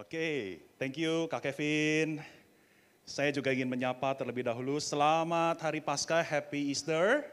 [0.00, 2.24] Oke, thank you Kak Kevin.
[3.04, 4.80] Saya juga ingin menyapa terlebih dahulu.
[4.80, 7.28] Selamat Hari Paskah, Happy Easter.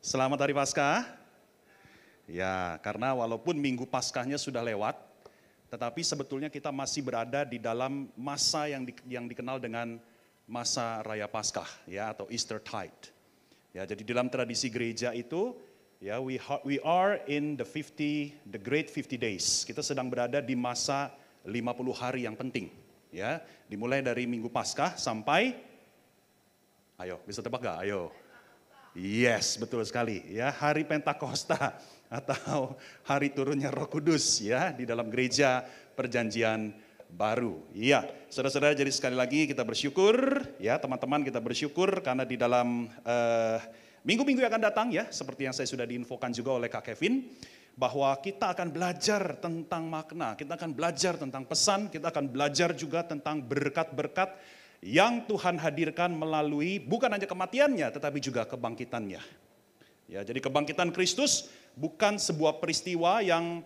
[0.00, 1.04] Selamat Hari Paskah.
[2.24, 4.96] Ya, karena walaupun Minggu Paskahnya sudah lewat,
[5.68, 10.00] tetapi sebetulnya kita masih berada di dalam masa yang di, yang dikenal dengan
[10.48, 13.12] masa Raya Paskah, ya atau Easter Tide.
[13.76, 15.52] Ya, jadi dalam tradisi gereja itu,
[16.00, 19.60] ya we we are in the 50 the great 50 days.
[19.68, 21.12] Kita sedang berada di masa
[21.46, 22.68] 50 hari yang penting,
[23.14, 23.40] ya.
[23.70, 25.54] Dimulai dari Minggu Paskah sampai
[26.96, 27.84] Ayo, bisa tebak gak?
[27.84, 28.08] Ayo.
[28.96, 30.24] Yes, betul sekali.
[30.32, 31.76] Ya, hari Pentakosta
[32.08, 32.72] atau
[33.04, 35.60] hari turunnya Roh Kudus ya di dalam gereja
[35.92, 36.72] perjanjian
[37.12, 37.60] baru.
[37.76, 43.60] Iya, saudara-saudara jadi sekali lagi kita bersyukur ya teman-teman kita bersyukur karena di dalam uh,
[44.00, 47.28] minggu-minggu yang akan datang ya seperti yang saya sudah diinfokan juga oleh Kak Kevin
[47.76, 53.04] bahwa kita akan belajar tentang makna, kita akan belajar tentang pesan, kita akan belajar juga
[53.04, 54.32] tentang berkat-berkat
[54.80, 59.20] yang Tuhan hadirkan melalui bukan hanya kematiannya tetapi juga kebangkitannya.
[60.08, 63.60] Ya, jadi kebangkitan Kristus bukan sebuah peristiwa yang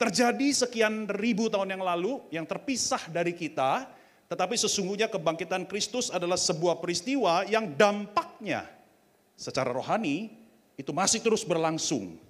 [0.00, 3.84] terjadi sekian ribu tahun yang lalu yang terpisah dari kita,
[4.32, 8.64] tetapi sesungguhnya kebangkitan Kristus adalah sebuah peristiwa yang dampaknya
[9.36, 10.32] secara rohani
[10.80, 12.29] itu masih terus berlangsung.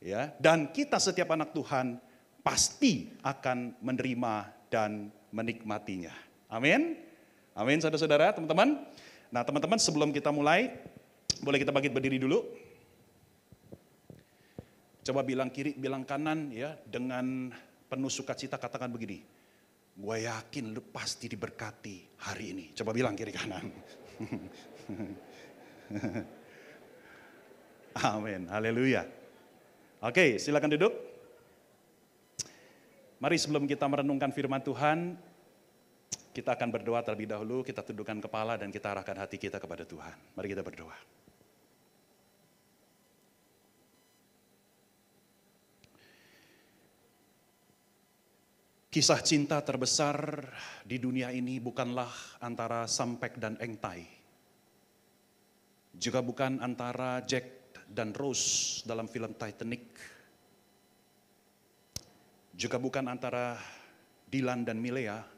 [0.00, 1.96] Ya, dan kita setiap anak Tuhan
[2.44, 4.34] pasti akan menerima
[4.70, 6.12] dan menikmatinya.
[6.46, 7.00] Amin.
[7.56, 8.86] Amin saudara-saudara, teman-teman.
[9.32, 10.70] Nah teman-teman sebelum kita mulai,
[11.40, 12.44] boleh kita bangkit berdiri dulu.
[15.06, 17.48] Coba bilang kiri, bilang kanan ya, dengan
[17.88, 19.22] penuh sukacita katakan begini.
[19.96, 22.76] Gue yakin lu pasti diberkati hari ini.
[22.76, 23.64] Coba bilang kiri kanan.
[28.12, 29.08] Amin, haleluya.
[30.06, 30.94] Oke, silakan duduk.
[33.18, 35.18] Mari sebelum kita merenungkan firman Tuhan,
[36.30, 40.14] kita akan berdoa terlebih dahulu, kita tundukkan kepala dan kita arahkan hati kita kepada Tuhan.
[40.38, 40.94] Mari kita berdoa.
[48.94, 50.46] Kisah cinta terbesar
[50.86, 54.06] di dunia ini bukanlah antara Sampek dan Engtai.
[55.98, 59.84] Juga bukan antara Jack dan Rose dalam film Titanic.
[62.56, 63.56] Juga bukan antara
[64.26, 65.36] Dylan dan Milea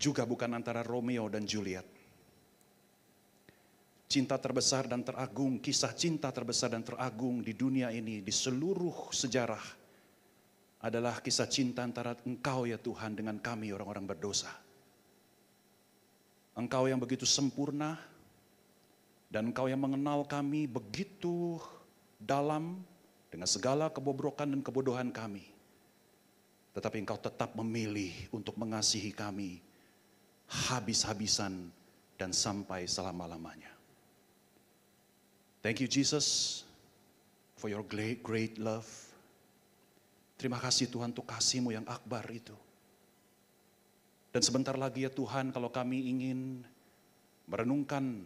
[0.00, 1.84] juga bukan antara Romeo dan Juliet.
[4.10, 9.62] Cinta terbesar dan teragung, kisah cinta terbesar dan teragung di dunia ini, di seluruh sejarah,
[10.82, 14.50] adalah kisah cinta antara Engkau ya Tuhan dengan kami orang-orang berdosa.
[16.58, 18.00] Engkau yang begitu sempurna,
[19.30, 21.62] dan Engkau yang mengenal kami begitu
[22.18, 22.82] dalam
[23.30, 25.46] dengan segala kebobrokan dan kebodohan kami.
[26.74, 29.62] Tetapi Engkau tetap memilih untuk mengasihi kami
[30.50, 31.70] habis-habisan
[32.18, 33.70] dan sampai selama-lamanya.
[35.62, 36.60] Thank you Jesus
[37.54, 38.88] for your great, great love.
[40.34, 42.56] Terima kasih Tuhan untuk kasihmu yang akbar itu.
[44.34, 46.64] Dan sebentar lagi ya Tuhan kalau kami ingin
[47.44, 48.24] merenungkan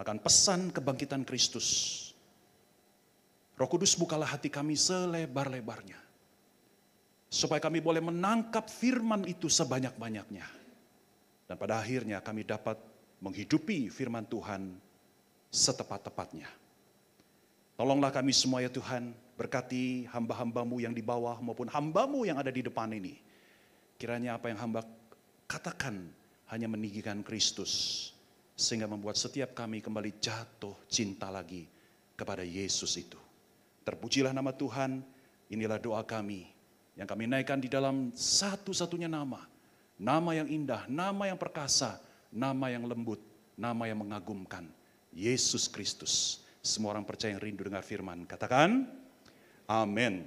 [0.00, 1.68] akan pesan kebangkitan Kristus.
[3.60, 6.00] Roh Kudus bukalah hati kami selebar-lebarnya.
[7.28, 10.60] Supaya kami boleh menangkap firman itu sebanyak-banyaknya
[11.50, 12.78] dan pada akhirnya kami dapat
[13.18, 14.70] menghidupi firman Tuhan
[15.50, 16.46] setepat-tepatnya.
[17.74, 22.62] Tolonglah kami semua ya Tuhan, berkati hamba-hambamu yang di bawah maupun hambamu yang ada di
[22.62, 23.18] depan ini.
[23.98, 24.86] Kiranya apa yang hamba
[25.50, 26.14] katakan
[26.54, 28.14] hanya meninggikan Kristus.
[28.60, 31.64] Sehingga membuat setiap kami kembali jatuh cinta lagi
[32.12, 33.16] kepada Yesus itu.
[33.88, 35.00] Terpujilah nama Tuhan,
[35.48, 36.44] inilah doa kami
[36.92, 39.48] yang kami naikkan di dalam satu-satunya nama
[40.00, 42.00] Nama yang indah, nama yang perkasa,
[42.32, 43.20] nama yang lembut,
[43.52, 44.64] nama yang mengagumkan.
[45.12, 46.40] Yesus Kristus.
[46.64, 48.24] Semua orang percaya yang rindu dengar firman.
[48.24, 48.88] Katakan,
[49.68, 50.24] amin.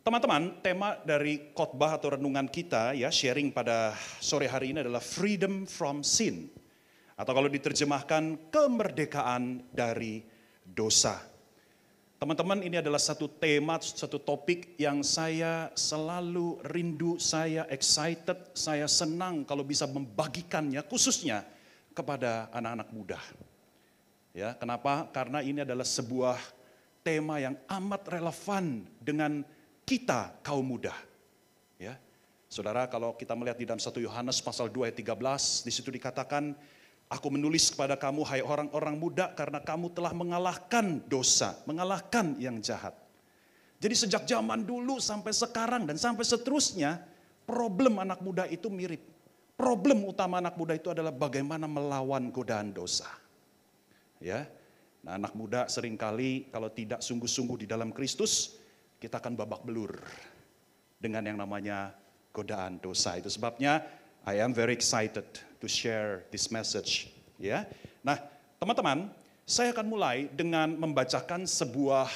[0.00, 3.92] Teman-teman, tema dari khotbah atau renungan kita ya sharing pada
[4.24, 6.48] sore hari ini adalah freedom from sin.
[7.14, 10.26] Atau kalau diterjemahkan kemerdekaan dari
[10.66, 11.22] dosa.
[12.18, 19.44] Teman-teman ini adalah satu tema, satu topik yang saya selalu rindu, saya excited, saya senang
[19.44, 21.44] kalau bisa membagikannya khususnya
[21.92, 23.20] kepada anak-anak muda.
[24.34, 25.06] Ya, kenapa?
[25.14, 26.40] Karena ini adalah sebuah
[27.04, 29.44] tema yang amat relevan dengan
[29.84, 30.96] kita kaum muda.
[31.76, 32.00] Ya.
[32.48, 36.56] Saudara, kalau kita melihat di dalam 1 Yohanes pasal 2 ayat 13, di situ dikatakan
[37.12, 42.96] Aku menulis kepada kamu, hai orang-orang muda, karena kamu telah mengalahkan dosa, mengalahkan yang jahat.
[43.78, 47.04] Jadi sejak zaman dulu sampai sekarang dan sampai seterusnya,
[47.44, 49.04] problem anak muda itu mirip.
[49.54, 53.06] Problem utama anak muda itu adalah bagaimana melawan godaan dosa.
[54.18, 54.48] Ya,
[55.04, 58.56] nah anak muda sering kali kalau tidak sungguh-sungguh di dalam Kristus,
[58.96, 60.00] kita akan babak belur
[60.96, 61.92] dengan yang namanya
[62.32, 63.20] godaan dosa.
[63.20, 63.84] Itu sebabnya
[64.24, 65.28] I am very excited
[65.60, 67.12] to share this message.
[67.36, 67.68] Ya,
[68.00, 68.16] nah
[68.56, 69.12] teman-teman,
[69.44, 72.08] saya akan mulai dengan membacakan sebuah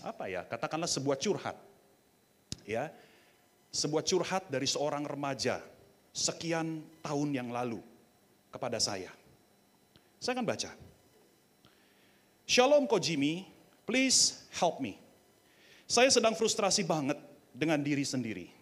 [0.00, 1.56] apa ya, katakanlah sebuah curhat.
[2.64, 2.88] Ya.
[3.70, 5.62] Sebuah curhat dari seorang remaja
[6.10, 7.78] sekian tahun yang lalu
[8.50, 9.14] kepada saya.
[10.18, 10.74] Saya akan baca.
[12.50, 13.46] Shalom Kojimi,
[13.86, 14.98] please help me.
[15.86, 17.14] Saya sedang frustrasi banget
[17.54, 18.59] dengan diri sendiri.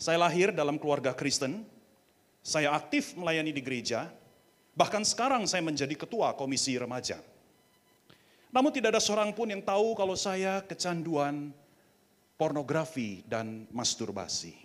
[0.00, 1.60] Saya lahir dalam keluarga Kristen,
[2.40, 4.08] saya aktif melayani di gereja,
[4.80, 7.18] Bahkan sekarang saya menjadi ketua komisi remaja.
[8.48, 11.54] Namun tidak ada seorang pun yang tahu kalau saya kecanduan
[12.40, 14.56] pornografi dan masturbasi.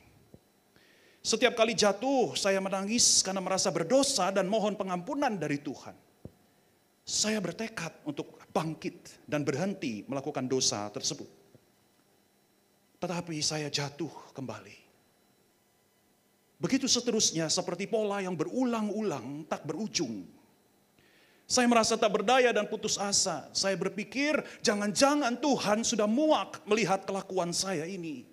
[1.19, 5.97] Setiap kali jatuh, saya menangis karena merasa berdosa dan mohon pengampunan dari Tuhan.
[7.03, 11.29] Saya bertekad untuk bangkit dan berhenti melakukan dosa tersebut.
[13.03, 14.84] Tetapi saya jatuh kembali.
[16.55, 20.23] Begitu seterusnya seperti pola yang berulang-ulang tak berujung.
[21.45, 23.45] Saya merasa tak berdaya dan putus asa.
[23.53, 28.25] Saya berpikir jangan-jangan Tuhan sudah muak melihat kelakuan saya ini.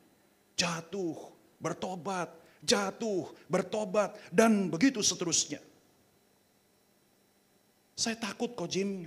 [0.56, 1.18] Jatuh,
[1.60, 2.32] bertobat,
[2.64, 5.60] jatuh, bertobat, dan begitu seterusnya.
[7.92, 9.04] Saya takut kok Jim,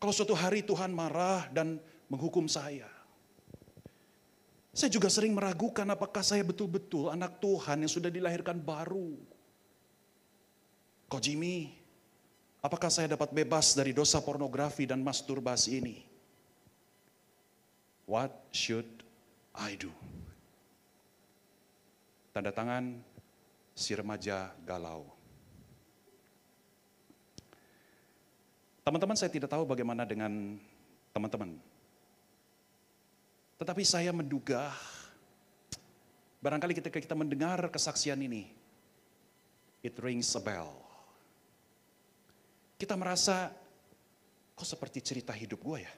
[0.00, 1.76] kalau suatu hari Tuhan marah dan
[2.08, 2.91] menghukum saya.
[4.72, 9.20] Saya juga sering meragukan apakah saya betul-betul anak Tuhan yang sudah dilahirkan baru.
[11.12, 11.76] Kok Jimmy,
[12.64, 15.96] apakah saya dapat bebas dari dosa pornografi dan masturbasi ini?
[18.08, 18.88] What should
[19.52, 19.92] I do?
[22.32, 22.96] Tanda tangan
[23.76, 25.04] si remaja galau.
[28.88, 30.56] Teman-teman saya tidak tahu bagaimana dengan
[31.12, 31.60] teman-teman
[33.62, 34.74] tetapi saya menduga,
[36.42, 38.50] barangkali ketika kita mendengar kesaksian ini,
[39.86, 40.74] it rings a bell.
[42.74, 43.54] Kita merasa,
[44.58, 45.94] kok seperti cerita hidup gue ya?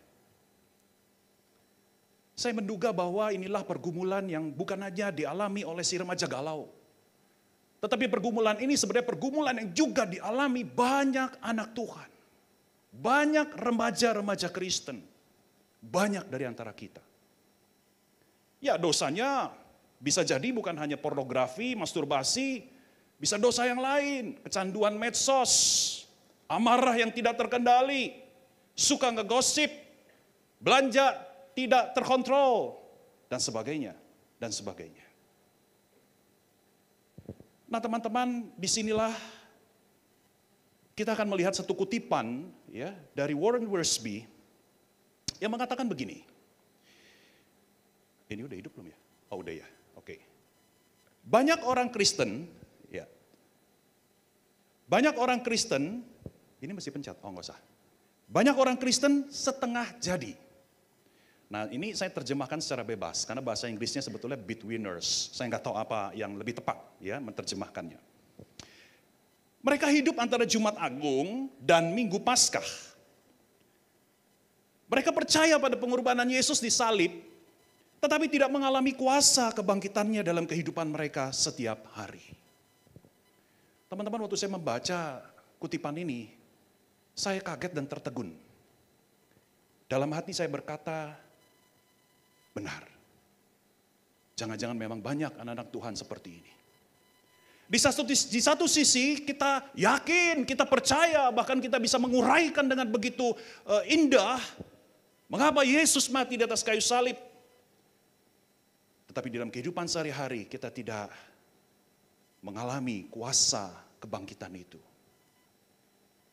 [2.37, 6.69] Saya menduga bahwa inilah pergumulan yang bukan hanya dialami oleh si remaja galau.
[7.81, 12.11] Tetapi pergumulan ini sebenarnya pergumulan yang juga dialami banyak anak Tuhan.
[12.93, 15.01] Banyak remaja-remaja Kristen.
[15.81, 17.14] Banyak dari antara kita.
[18.65, 19.53] Ya dosanya
[20.01, 22.65] bisa jadi bukan hanya pornografi, masturbasi,
[23.21, 25.53] bisa dosa yang lain, kecanduan medsos,
[26.49, 28.17] amarah yang tidak terkendali,
[28.73, 29.69] suka ngegosip,
[30.61, 31.13] belanja
[31.53, 32.81] tidak terkontrol,
[33.29, 33.93] dan sebagainya,
[34.41, 35.05] dan sebagainya.
[37.69, 39.13] Nah teman-teman, di sinilah
[40.95, 44.25] kita akan melihat satu kutipan ya dari Warren Wiersbe
[45.43, 46.34] yang mengatakan begini.
[48.29, 48.99] Ini udah hidup belum ya?
[49.33, 49.69] Oh udah ya,
[49.99, 50.17] oke.
[51.25, 52.49] Banyak orang Kristen,
[52.89, 53.05] ya.
[54.89, 56.05] Banyak orang Kristen,
[56.61, 57.61] ini mesti pencet, oh nggak usah.
[58.29, 60.33] Banyak orang Kristen setengah jadi.
[61.53, 65.33] Nah ini saya terjemahkan secara bebas, karena bahasa Inggrisnya sebetulnya betweeners.
[65.37, 68.01] Saya nggak tahu apa yang lebih tepat ya menerjemahkannya.
[69.65, 72.65] Mereka hidup antara Jumat Agung dan Minggu Paskah.
[74.93, 77.17] Mereka percaya pada pengorbanan Yesus di salib,
[78.05, 82.21] tetapi tidak mengalami kuasa kebangkitannya dalam kehidupan mereka setiap hari.
[83.89, 85.25] Teman-teman, waktu saya membaca
[85.57, 86.29] kutipan ini,
[87.17, 88.37] saya kaget dan tertegun.
[89.89, 91.17] Dalam hati saya berkata,
[92.53, 92.85] benar.
[94.37, 96.53] Jangan-jangan memang banyak anak-anak Tuhan seperti ini.
[97.65, 103.33] Di satu, di satu sisi kita yakin, kita percaya, bahkan kita bisa menguraikan dengan begitu
[103.65, 104.37] uh, indah.
[105.33, 107.33] Mengapa Yesus mati di atas kayu salib?
[109.15, 111.07] Tetapi dalam kehidupan sehari-hari kita tidak
[112.43, 113.71] mengalami kuasa
[114.03, 114.83] kebangkitan itu.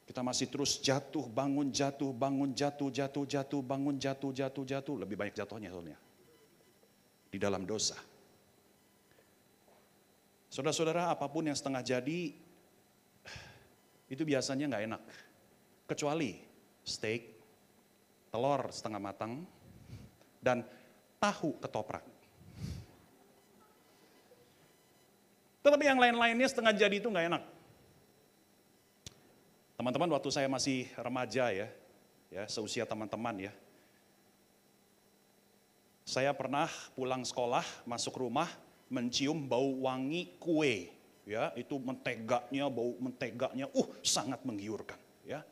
[0.10, 4.96] Kita masih terus jatuh, bangun, jatuh, bangun, jatuh, jatuh, jatuh, bangun, jatuh, jatuh, jatuh.
[4.98, 5.96] Lebih banyak jatuhnya soalnya.
[7.30, 8.02] Di dalam dosa.
[10.50, 12.34] Saudara-saudara, apa pun yang setengah jadi,
[14.12, 15.02] itu biasanya nggak enak.
[15.86, 16.44] Kecuali
[16.84, 17.22] steak,
[18.34, 19.48] telur setengah matang,
[20.44, 20.66] dan
[21.24, 22.11] tahu ketoprak.
[25.62, 27.44] Tetapi yang lain-lainnya setengah jadi itu nggak enak.
[29.78, 31.68] Teman-teman waktu saya masih remaja ya,
[32.30, 33.54] ya seusia teman-teman ya.
[36.06, 38.50] Saya pernah pulang sekolah, masuk rumah,
[38.90, 40.90] mencium bau wangi kue.
[41.26, 44.98] Ya, itu mentegaknya, bau mentegaknya, uh sangat menggiurkan.
[45.22, 45.46] Ya,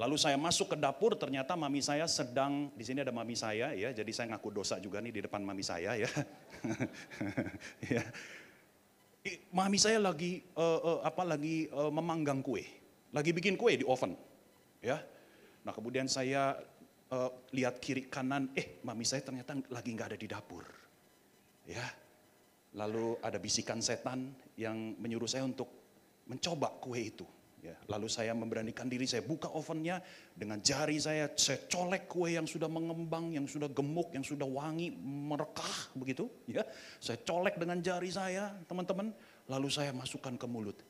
[0.00, 3.92] Lalu saya masuk ke dapur, ternyata mami saya sedang di sini ada mami saya ya,
[3.92, 6.08] jadi saya ngaku dosa juga nih di depan mami saya ya.
[7.92, 8.00] ya.
[9.52, 12.64] Mami saya lagi uh, uh, apa lagi uh, memanggang kue,
[13.12, 14.16] lagi bikin kue di oven,
[14.80, 14.96] ya.
[15.60, 16.56] Nah kemudian saya
[17.12, 20.64] uh, lihat kiri kanan, eh mami saya ternyata lagi nggak ada di dapur,
[21.68, 21.84] ya.
[22.80, 25.68] Lalu ada bisikan setan yang menyuruh saya untuk
[26.24, 27.28] mencoba kue itu.
[27.60, 30.00] Ya, lalu saya memberanikan diri, saya buka ovennya
[30.32, 34.88] dengan jari saya, saya colek kue yang sudah mengembang, yang sudah gemuk, yang sudah wangi,
[34.96, 36.24] merekah begitu.
[36.48, 36.64] Ya,
[36.96, 39.12] saya colek dengan jari saya, teman-teman.
[39.44, 40.80] Lalu saya masukkan ke mulut.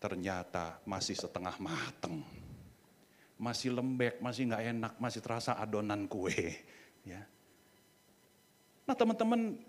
[0.00, 2.24] Ternyata masih setengah mateng,
[3.36, 6.32] masih lembek, masih nggak enak, masih terasa adonan kue.
[7.04, 7.28] Ya.
[8.88, 9.60] Nah teman-teman,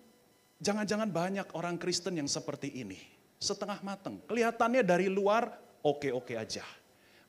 [0.63, 4.21] jangan-jangan banyak orang Kristen yang seperti ini setengah mateng.
[4.29, 5.50] Kelihatannya dari luar
[5.81, 6.62] oke-oke aja.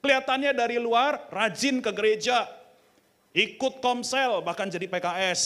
[0.04, 2.45] Kelihatannya dari luar rajin ke gereja,
[3.33, 5.42] ikut komsel, bahkan jadi PKS.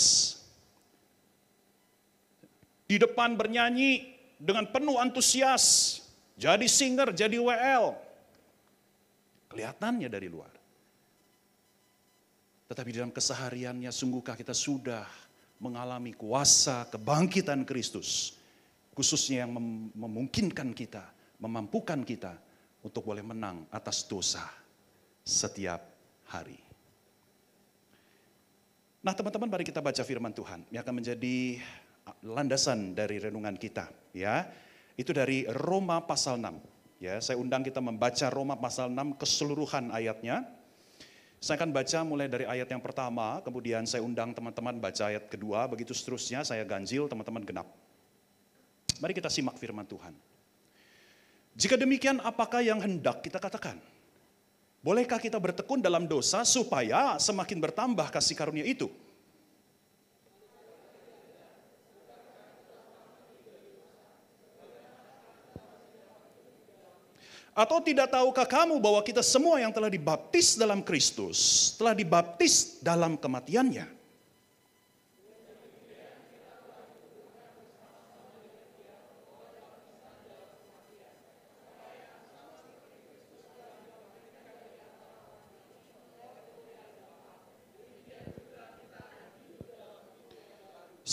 [2.90, 5.98] Di depan bernyanyi dengan penuh antusias,
[6.34, 7.94] jadi singer, jadi WL.
[9.54, 10.50] Kelihatannya dari luar.
[12.66, 15.06] Tetapi dalam kesehariannya sungguhkah kita sudah
[15.62, 18.35] mengalami kuasa kebangkitan Kristus
[18.96, 19.52] khususnya yang
[19.92, 21.04] memungkinkan kita,
[21.36, 22.32] memampukan kita
[22.80, 24.48] untuk boleh menang atas dosa
[25.20, 25.84] setiap
[26.32, 26.56] hari.
[29.04, 31.60] Nah teman-teman mari kita baca firman Tuhan yang akan menjadi
[32.24, 34.48] landasan dari renungan kita ya.
[34.96, 37.04] Itu dari Roma pasal 6.
[37.04, 40.48] Ya, saya undang kita membaca Roma pasal 6 keseluruhan ayatnya.
[41.36, 45.68] Saya akan baca mulai dari ayat yang pertama, kemudian saya undang teman-teman baca ayat kedua,
[45.68, 47.68] begitu seterusnya saya ganjil, teman-teman genap.
[49.00, 50.12] Mari kita simak firman Tuhan.
[51.56, 53.80] Jika demikian apakah yang hendak kita katakan?
[54.84, 58.86] Bolehkah kita bertekun dalam dosa supaya semakin bertambah kasih karunia itu?
[67.56, 73.16] Atau tidak tahukah kamu bahwa kita semua yang telah dibaptis dalam Kristus, telah dibaptis dalam
[73.16, 73.88] kematiannya?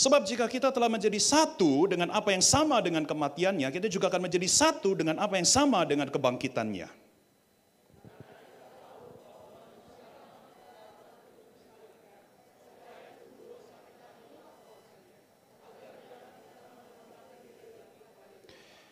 [0.04, 4.28] Sebab jika kita telah menjadi satu dengan apa yang sama dengan kematiannya, kita juga akan
[4.28, 6.92] menjadi satu dengan apa yang sama dengan kebangkitannya.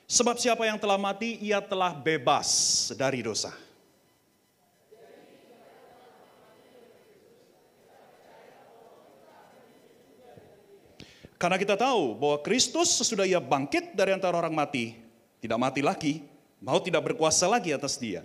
[0.08, 2.48] Sebab siapa yang telah mati, ia telah bebas
[2.96, 3.52] dari dosa.
[11.42, 14.94] Karena kita tahu bahwa Kristus sesudah ia bangkit dari antara orang mati,
[15.42, 16.22] tidak mati lagi,
[16.62, 18.22] mau tidak berkuasa lagi atas dia.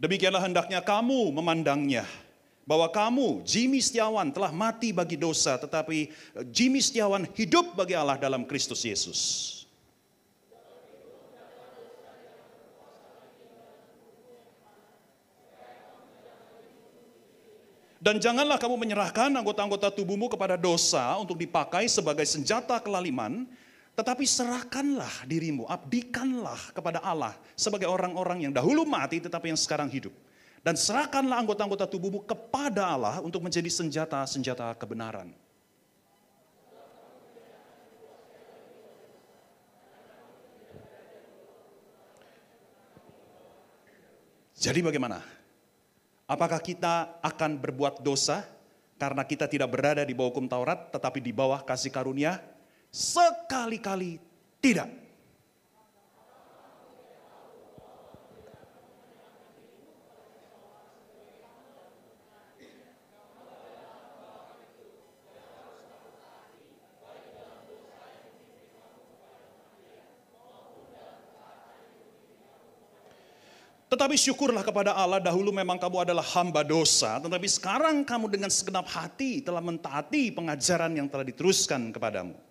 [0.00, 2.08] Demikianlah hendaknya kamu memandangnya.
[2.64, 6.08] Bahwa kamu, Jimmy Setiawan, telah mati bagi dosa, tetapi
[6.52, 9.57] Jimmy Setiawan hidup bagi Allah dalam Kristus Yesus.
[18.08, 23.44] Dan janganlah kamu menyerahkan anggota-anggota tubuhmu kepada dosa untuk dipakai sebagai senjata kelaliman,
[23.92, 30.16] tetapi serahkanlah dirimu, abdikanlah kepada Allah sebagai orang-orang yang dahulu mati tetapi yang sekarang hidup.
[30.64, 35.28] Dan serahkanlah anggota-anggota tubuhmu kepada Allah untuk menjadi senjata-senjata kebenaran.
[44.56, 45.37] Jadi bagaimana?
[46.28, 48.44] Apakah kita akan berbuat dosa
[49.00, 52.36] karena kita tidak berada di bawah hukum Taurat tetapi di bawah kasih karunia?
[52.92, 54.20] Sekali-kali
[54.60, 55.07] tidak.
[73.88, 78.84] Tetapi syukurlah kepada Allah dahulu memang kamu adalah hamba dosa, tetapi sekarang kamu dengan segenap
[78.84, 82.47] hati telah mentaati pengajaran yang telah diteruskan kepadamu.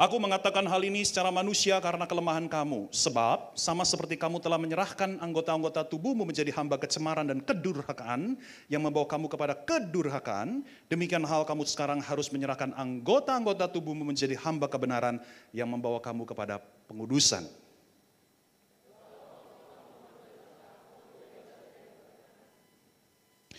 [0.00, 2.88] Aku mengatakan hal ini secara manusia karena kelemahan kamu.
[2.88, 8.40] Sebab sama seperti kamu telah menyerahkan anggota-anggota tubuhmu menjadi hamba kecemaran dan kedurhakaan
[8.72, 14.72] yang membawa kamu kepada kedurhakaan, demikian hal kamu sekarang harus menyerahkan anggota-anggota tubuhmu menjadi hamba
[14.72, 15.20] kebenaran
[15.52, 17.44] yang membawa kamu kepada pengudusan.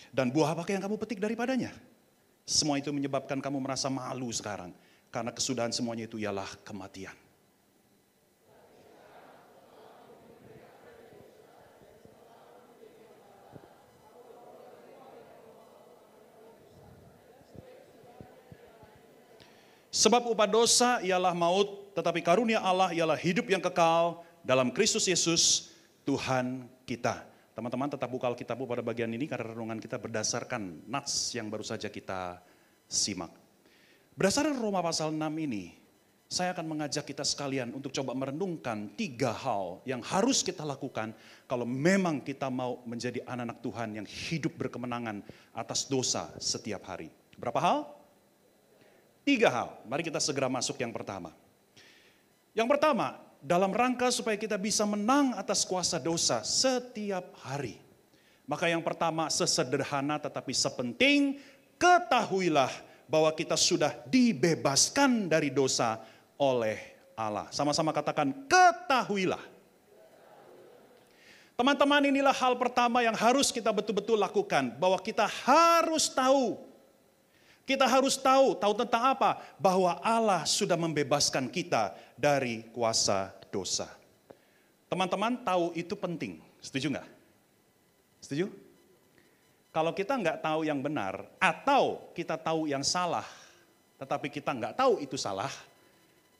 [0.09, 1.69] Dan buah apa yang kamu petik daripadanya?
[2.49, 4.73] Semua itu menyebabkan kamu merasa malu sekarang
[5.11, 7.13] karena kesudahan semuanya itu ialah kematian.
[19.91, 25.75] Sebab upah dosa ialah maut, tetapi karunia Allah ialah hidup yang kekal dalam Kristus Yesus,
[26.07, 27.27] Tuhan kita.
[27.51, 31.91] Teman-teman tetap buka Alkitabmu pada bagian ini karena renungan kita berdasarkan nats yang baru saja
[31.91, 32.39] kita
[32.87, 33.40] simak.
[34.11, 35.71] Berdasarkan Roma pasal 6 ini,
[36.31, 41.11] saya akan mengajak kita sekalian untuk coba merenungkan tiga hal yang harus kita lakukan
[41.47, 47.11] kalau memang kita mau menjadi anak-anak Tuhan yang hidup berkemenangan atas dosa setiap hari.
[47.35, 47.77] Berapa hal?
[49.27, 49.69] Tiga hal.
[49.87, 51.31] Mari kita segera masuk yang pertama.
[52.51, 57.79] Yang pertama, dalam rangka supaya kita bisa menang atas kuasa dosa setiap hari.
[58.43, 61.39] Maka yang pertama sesederhana tetapi sepenting,
[61.79, 65.99] ketahuilah bahwa kita sudah dibebaskan dari dosa
[66.39, 66.79] oleh
[67.11, 67.51] Allah.
[67.51, 69.43] Sama-sama katakan ketahuilah.
[71.59, 74.71] Teman-teman inilah hal pertama yang harus kita betul-betul lakukan.
[74.79, 76.55] Bahwa kita harus tahu.
[77.67, 79.43] Kita harus tahu, tahu tentang apa?
[79.59, 83.91] Bahwa Allah sudah membebaskan kita dari kuasa dosa.
[84.87, 87.07] Teman-teman tahu itu penting, setuju nggak?
[88.23, 88.51] Setuju?
[89.71, 93.23] Kalau kita nggak tahu yang benar atau kita tahu yang salah,
[93.95, 95.51] tetapi kita nggak tahu itu salah,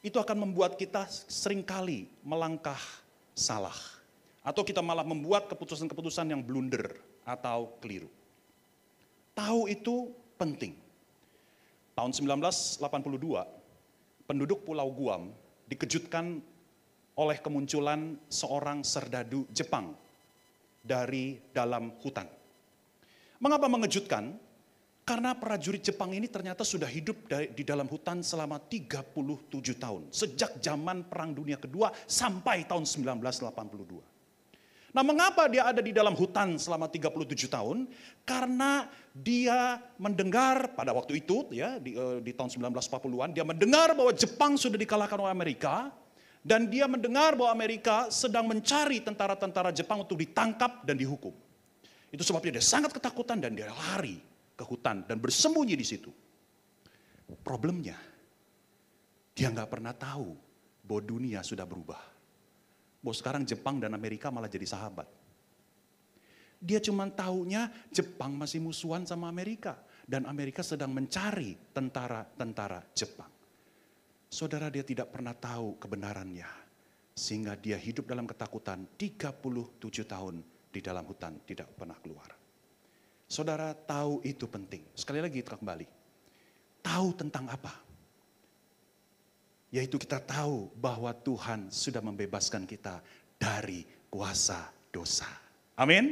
[0.04, 2.80] itu akan membuat kita sering kali melangkah
[3.32, 3.76] salah.
[4.44, 8.12] Atau kita malah membuat keputusan-keputusan yang blunder atau keliru.
[9.32, 10.76] Tahu itu penting.
[11.96, 12.84] Tahun 1982,
[14.28, 15.32] penduduk Pulau Guam
[15.70, 16.42] dikejutkan
[17.16, 19.94] oleh kemunculan seorang serdadu Jepang
[20.82, 22.41] dari dalam hutan.
[23.42, 24.38] Mengapa mengejutkan?
[25.02, 27.26] Karena prajurit Jepang ini ternyata sudah hidup
[27.58, 30.14] di dalam hutan selama 37 tahun.
[30.14, 33.98] Sejak zaman Perang Dunia Kedua sampai tahun 1982.
[34.92, 37.90] Nah mengapa dia ada di dalam hutan selama 37 tahun?
[38.28, 44.14] Karena dia mendengar pada waktu itu ya di, eh, di tahun 1940-an dia mendengar bahwa
[44.14, 45.90] Jepang sudah dikalahkan oleh Amerika
[46.46, 51.34] dan dia mendengar bahwa Amerika sedang mencari tentara-tentara Jepang untuk ditangkap dan dihukum.
[52.12, 54.20] Itu sebabnya dia sangat ketakutan dan dia lari
[54.52, 56.12] ke hutan dan bersembunyi di situ.
[57.40, 57.96] Problemnya,
[59.32, 60.36] dia nggak pernah tahu
[60.84, 62.04] bahwa dunia sudah berubah.
[63.00, 65.08] Bahwa sekarang Jepang dan Amerika malah jadi sahabat.
[66.62, 69.80] Dia cuma tahunya Jepang masih musuhan sama Amerika.
[70.04, 73.32] Dan Amerika sedang mencari tentara-tentara Jepang.
[74.28, 76.52] Saudara dia tidak pernah tahu kebenarannya.
[77.16, 82.32] Sehingga dia hidup dalam ketakutan 37 tahun di dalam hutan tidak pernah keluar.
[83.28, 84.84] Saudara tahu itu penting.
[84.96, 85.88] Sekali lagi kembali.
[86.84, 87.72] Tahu tentang apa?
[89.72, 93.00] Yaitu kita tahu bahwa Tuhan sudah membebaskan kita
[93.40, 95.28] dari kuasa dosa.
[95.80, 96.12] Amin.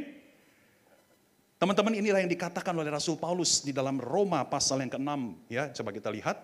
[1.60, 5.12] Teman-teman inilah yang dikatakan oleh Rasul Paulus di dalam Roma pasal yang ke-6
[5.52, 6.40] ya, coba kita lihat.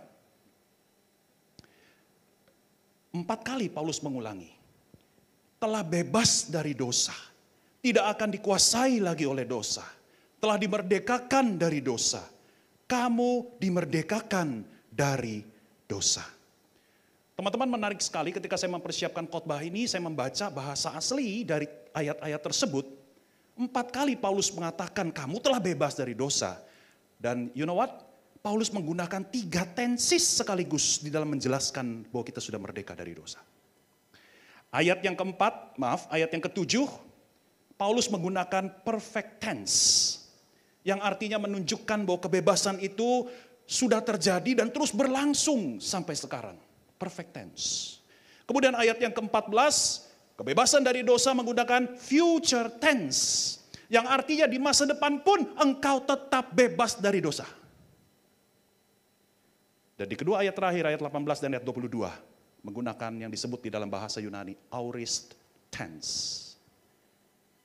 [3.17, 4.53] Empat kali Paulus mengulangi.
[5.57, 7.17] Telah bebas dari dosa
[7.87, 9.87] tidak akan dikuasai lagi oleh dosa.
[10.43, 12.19] Telah dimerdekakan dari dosa.
[12.83, 15.39] Kamu dimerdekakan dari
[15.87, 16.27] dosa.
[17.39, 22.91] Teman-teman menarik sekali ketika saya mempersiapkan khotbah ini, saya membaca bahasa asli dari ayat-ayat tersebut.
[23.55, 26.59] Empat kali Paulus mengatakan kamu telah bebas dari dosa.
[27.23, 28.03] Dan you know what?
[28.43, 33.39] Paulus menggunakan tiga tensis sekaligus di dalam menjelaskan bahwa kita sudah merdeka dari dosa.
[34.75, 37.06] Ayat yang keempat, maaf, ayat yang ketujuh,
[37.77, 39.77] Paulus menggunakan perfect tense
[40.87, 43.29] yang artinya menunjukkan bahwa kebebasan itu
[43.69, 46.57] sudah terjadi dan terus berlangsung sampai sekarang.
[46.97, 47.65] Perfect tense.
[48.49, 49.75] Kemudian ayat yang ke-14,
[50.39, 53.59] kebebasan dari dosa menggunakan future tense.
[53.91, 57.45] Yang artinya di masa depan pun engkau tetap bebas dari dosa.
[59.99, 62.09] Dan di kedua ayat terakhir, ayat 18 dan ayat 22,
[62.63, 65.35] menggunakan yang disebut di dalam bahasa Yunani, aorist
[65.67, 66.46] tense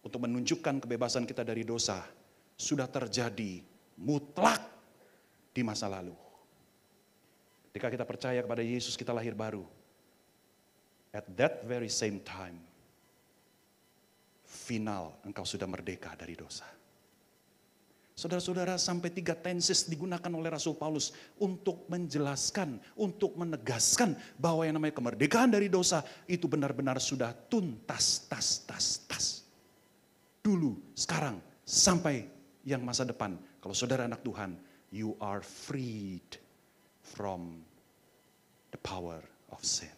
[0.02, 2.02] untuk menunjukkan kebebasan kita dari dosa
[2.58, 3.62] sudah terjadi
[3.98, 4.62] mutlak
[5.54, 6.18] di masa lalu.
[7.72, 9.64] Ketika kita percaya kepada Yesus, kita lahir baru.
[11.16, 12.60] At that very same time,
[14.48, 16.68] final engkau sudah merdeka dari dosa.
[18.12, 21.10] Saudara-saudara, sampai tiga tenses digunakan oleh Rasul Paulus
[21.42, 28.62] untuk menjelaskan, untuk menegaskan bahwa yang namanya kemerdekaan dari dosa itu benar-benar sudah tuntas, tas,
[28.68, 29.41] tas, tas.
[30.42, 32.26] Dulu, sekarang, sampai
[32.66, 33.38] yang masa depan.
[33.62, 34.58] Kalau saudara anak Tuhan,
[34.90, 36.42] you are freed
[37.02, 37.62] from
[38.74, 39.22] the power
[39.54, 39.94] of sin.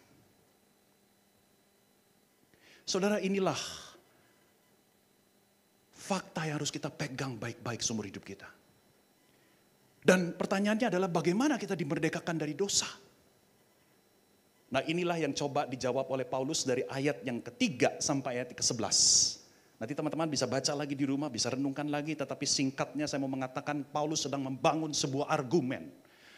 [2.84, 3.56] Saudara, inilah
[6.04, 8.44] fakta yang harus kita pegang baik-baik seumur hidup kita.
[10.04, 12.84] Dan pertanyaannya adalah bagaimana kita dimerdekakan dari dosa?
[14.68, 19.43] Nah inilah yang coba dijawab oleh Paulus dari ayat yang ketiga sampai ayat ke-11.
[19.74, 23.82] Nanti teman-teman bisa baca lagi di rumah, bisa renungkan lagi, tetapi singkatnya saya mau mengatakan
[23.82, 25.90] Paulus sedang membangun sebuah argumen.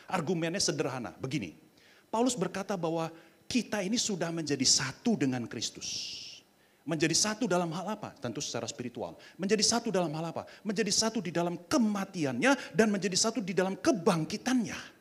[0.09, 1.53] Argumennya sederhana, begini.
[2.09, 3.13] Paulus berkata bahwa
[3.45, 6.17] kita ini sudah menjadi satu dengan Kristus.
[6.87, 8.15] Menjadi satu dalam hal apa?
[8.15, 9.19] Tentu secara spiritual.
[9.35, 10.47] Menjadi satu dalam hal apa?
[10.63, 14.97] Menjadi satu di dalam kematiannya dan menjadi satu di dalam kebangkitannya.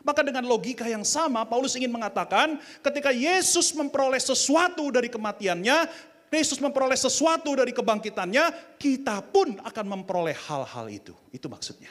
[0.00, 5.86] Maka dengan logika yang sama Paulus ingin mengatakan ketika Yesus memperoleh sesuatu dari kematiannya,
[6.30, 11.14] Yesus memperoleh sesuatu dari kebangkitannya, kita pun akan memperoleh hal-hal itu.
[11.34, 11.90] Itu maksudnya.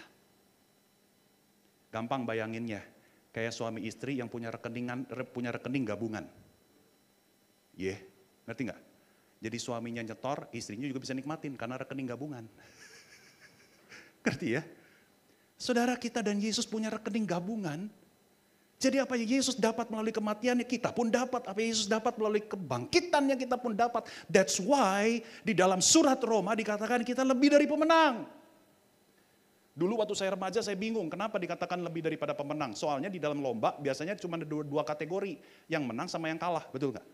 [1.91, 2.80] Gampang bayanginnya,
[3.36, 5.04] kayak suami istri yang punya rekeningan
[5.36, 6.23] punya rekening gabungan.
[7.75, 7.99] Ye, yeah,
[8.47, 8.82] ngerti nggak?
[9.39, 12.43] Jadi suaminya nyetor, istrinya juga bisa nikmatin karena rekening gabungan.
[14.23, 14.63] Ngerti ya?
[15.56, 17.88] Saudara kita dan Yesus punya rekening gabungan.
[18.80, 21.44] Jadi apa yang Yesus dapat melalui kematiannya kita pun dapat.
[21.52, 24.08] Apa yang Yesus dapat melalui kebangkitannya kita pun dapat.
[24.32, 28.24] That's why di dalam surat Roma dikatakan kita lebih dari pemenang.
[29.76, 32.72] Dulu waktu saya remaja saya bingung kenapa dikatakan lebih daripada pemenang.
[32.72, 35.36] Soalnya di dalam lomba biasanya cuma ada dua, dua kategori.
[35.68, 37.08] Yang menang sama yang kalah, betul nggak?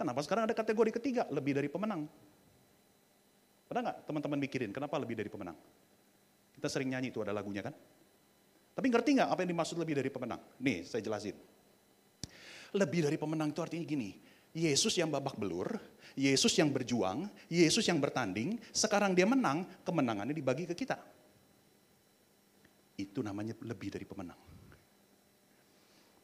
[0.00, 2.08] Kenapa sekarang ada kategori ketiga, lebih dari pemenang?
[3.68, 5.60] Pernah nggak teman-teman mikirin kenapa lebih dari pemenang?
[6.56, 7.76] Kita sering nyanyi itu ada lagunya kan?
[8.80, 10.40] Tapi ngerti nggak apa yang dimaksud lebih dari pemenang?
[10.64, 11.36] Nih saya jelasin.
[12.72, 14.16] Lebih dari pemenang itu artinya gini,
[14.56, 15.76] Yesus yang babak belur,
[16.16, 20.96] Yesus yang berjuang, Yesus yang bertanding, sekarang dia menang, kemenangannya dibagi ke kita.
[22.96, 24.40] Itu namanya lebih dari pemenang.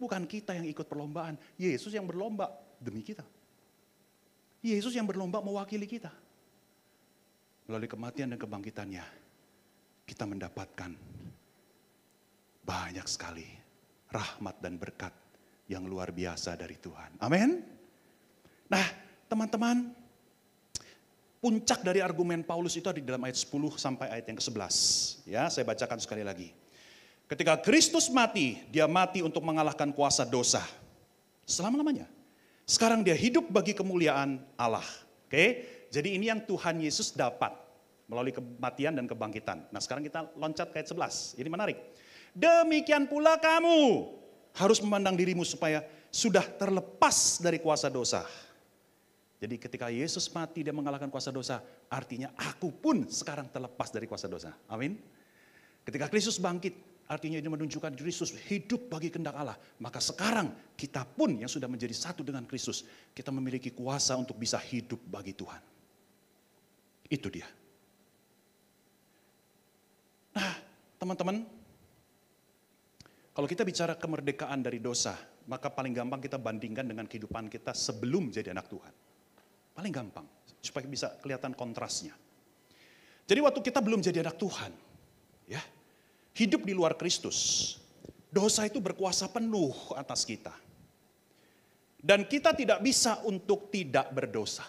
[0.00, 3.28] Bukan kita yang ikut perlombaan, Yesus yang berlomba demi kita.
[4.64, 6.08] Yesus yang berlomba mewakili kita.
[7.68, 9.04] Melalui kematian dan kebangkitannya,
[10.08, 11.15] kita mendapatkan
[12.66, 13.46] banyak sekali
[14.10, 15.14] rahmat dan berkat
[15.70, 17.22] yang luar biasa dari Tuhan.
[17.22, 17.62] Amin.
[18.66, 18.86] Nah,
[19.30, 19.94] teman-teman,
[21.38, 24.74] puncak dari argumen Paulus itu ada di dalam ayat 10 sampai ayat yang ke-11.
[25.30, 26.50] Ya, saya bacakan sekali lagi.
[27.26, 30.62] Ketika Kristus mati, dia mati untuk mengalahkan kuasa dosa.
[31.46, 32.06] Selama-lamanya.
[32.66, 34.86] Sekarang dia hidup bagi kemuliaan Allah.
[35.26, 37.54] Oke, jadi ini yang Tuhan Yesus dapat
[38.06, 39.70] melalui kematian dan kebangkitan.
[39.70, 41.78] Nah sekarang kita loncat ke ayat 11, ini menarik.
[42.36, 44.12] Demikian pula kamu
[44.52, 45.80] harus memandang dirimu supaya
[46.12, 48.28] sudah terlepas dari kuasa dosa.
[49.40, 54.28] Jadi ketika Yesus mati dia mengalahkan kuasa dosa, artinya aku pun sekarang terlepas dari kuasa
[54.28, 54.52] dosa.
[54.68, 55.00] Amin.
[55.84, 59.54] Ketika Kristus bangkit, Artinya ini menunjukkan Kristus hidup bagi kendak Allah.
[59.78, 62.82] Maka sekarang kita pun yang sudah menjadi satu dengan Kristus,
[63.14, 65.62] kita memiliki kuasa untuk bisa hidup bagi Tuhan.
[67.06, 67.46] Itu dia.
[70.34, 70.54] Nah,
[70.98, 71.46] teman-teman,
[73.36, 75.12] kalau kita bicara kemerdekaan dari dosa,
[75.44, 78.94] maka paling gampang kita bandingkan dengan kehidupan kita sebelum jadi anak Tuhan.
[79.76, 80.24] Paling gampang,
[80.64, 82.16] supaya bisa kelihatan kontrasnya.
[83.28, 84.72] Jadi waktu kita belum jadi anak Tuhan,
[85.52, 85.60] ya,
[86.32, 87.76] hidup di luar Kristus,
[88.32, 90.56] dosa itu berkuasa penuh atas kita.
[92.00, 94.64] Dan kita tidak bisa untuk tidak berdosa.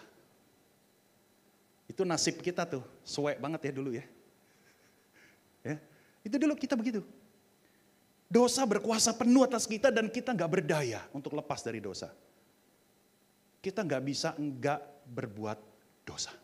[1.88, 4.04] Itu nasib kita tuh, suwe banget ya dulu ya.
[5.64, 5.80] ya.
[6.20, 7.00] Itu dulu kita begitu.
[8.28, 12.12] Dosa berkuasa penuh atas kita dan kita nggak berdaya untuk lepas dari dosa.
[13.64, 15.60] Kita nggak bisa enggak berbuat
[16.04, 16.36] dosa.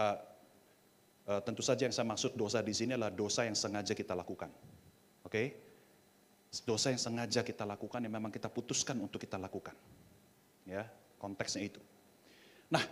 [0.00, 0.30] Uh,
[1.30, 4.50] Uh, tentu saja yang saya maksud dosa di sini adalah dosa yang sengaja kita lakukan.
[5.22, 5.30] Oke?
[5.30, 5.46] Okay?
[6.66, 9.78] Dosa yang sengaja kita lakukan yang memang kita putuskan untuk kita lakukan.
[10.66, 10.90] Ya,
[11.22, 11.78] konteksnya itu.
[12.66, 12.82] Nah,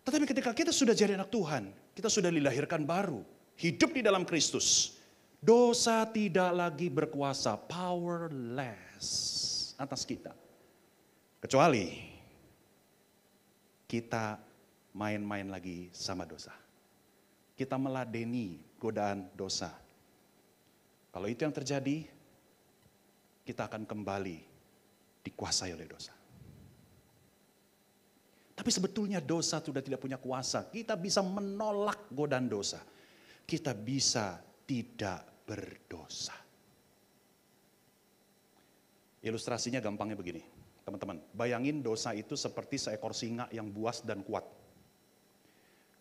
[0.00, 3.20] tetapi ketika kita sudah jadi anak Tuhan, kita sudah dilahirkan baru,
[3.60, 4.96] hidup di dalam Kristus.
[5.44, 9.06] Dosa tidak lagi berkuasa, powerless
[9.76, 10.32] atas kita.
[11.44, 12.00] Kecuali
[13.84, 14.40] kita
[14.96, 16.64] main-main lagi sama dosa
[17.54, 19.70] kita meladeni godaan dosa.
[21.14, 22.02] Kalau itu yang terjadi,
[23.46, 24.38] kita akan kembali
[25.22, 26.10] dikuasai oleh dosa.
[28.54, 30.66] Tapi sebetulnya dosa sudah tidak punya kuasa.
[30.66, 32.82] Kita bisa menolak godaan dosa.
[33.46, 36.36] Kita bisa tidak berdosa.
[39.24, 40.44] Ilustrasinya gampangnya begini,
[40.84, 41.16] teman-teman.
[41.32, 44.44] Bayangin dosa itu seperti seekor singa yang buas dan kuat.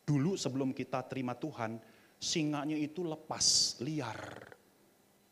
[0.04, 1.80] Dulu sebelum kita terima Tuhan,
[2.20, 4.52] singanya itu lepas, liar.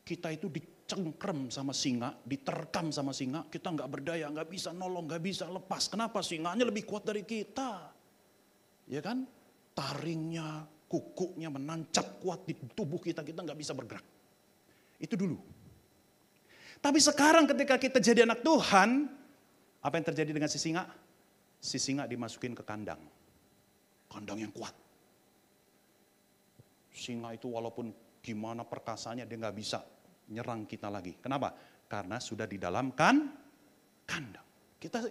[0.07, 5.23] Kita itu dicengkrem sama singa, diterkam sama singa, kita nggak berdaya, nggak bisa nolong, nggak
[5.23, 5.91] bisa lepas.
[5.91, 6.23] Kenapa?
[6.23, 7.91] Singanya lebih kuat dari kita.
[8.87, 9.27] Ya kan?
[9.75, 14.03] Taringnya, kukunya menancap kuat di tubuh kita, kita nggak bisa bergerak.
[14.99, 15.39] Itu dulu.
[16.83, 19.07] Tapi sekarang ketika kita jadi anak Tuhan,
[19.79, 20.83] apa yang terjadi dengan si singa?
[21.63, 22.99] Si singa dimasukin ke kandang.
[24.11, 24.75] Kandang yang kuat.
[26.91, 29.79] Singa itu walaupun gimana perkasanya dia nggak bisa
[30.27, 31.15] nyerang kita lagi.
[31.23, 31.55] Kenapa?
[31.87, 33.31] Karena sudah di dalam kan
[34.03, 34.47] kandang.
[34.75, 35.07] Kita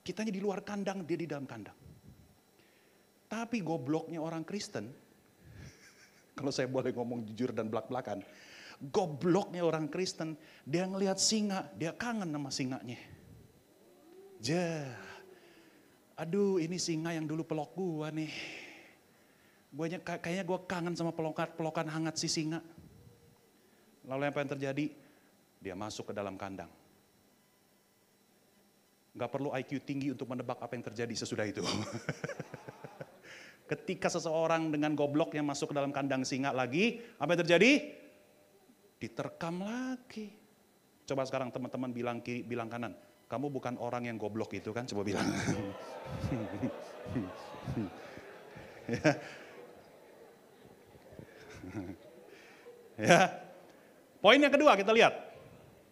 [0.00, 1.83] kitanya di luar kandang, dia di dalam kandang.
[3.34, 4.94] Tapi gobloknya orang Kristen,
[6.38, 8.22] kalau saya boleh ngomong jujur dan belak-belakan,
[8.82, 10.34] Gobloknya orang Kristen,
[10.66, 12.98] dia ngelihat singa, dia kangen sama singanya.
[14.42, 14.90] Ja,
[16.18, 18.34] aduh ini singa yang dulu pelok gua nih.
[19.70, 22.60] Guanya, kayaknya gua kangen sama pelokan, pelokan hangat si singa.
[24.04, 24.86] Lalu apa yang terjadi?
[25.62, 26.68] Dia masuk ke dalam kandang.
[29.14, 31.62] Gak perlu IQ tinggi untuk menebak apa yang terjadi sesudah itu.
[33.64, 37.70] Ketika seseorang dengan goblok yang masuk ke dalam kandang singa lagi, apa yang terjadi?
[39.04, 40.32] diterkam lagi.
[41.04, 42.96] Coba sekarang teman-teman bilang kiri, bilang kanan.
[43.28, 44.88] Kamu bukan orang yang goblok itu kan?
[44.88, 45.28] Coba bilang.
[48.88, 49.12] ya.
[53.04, 53.20] ya.
[54.24, 55.12] Poin yang kedua kita lihat.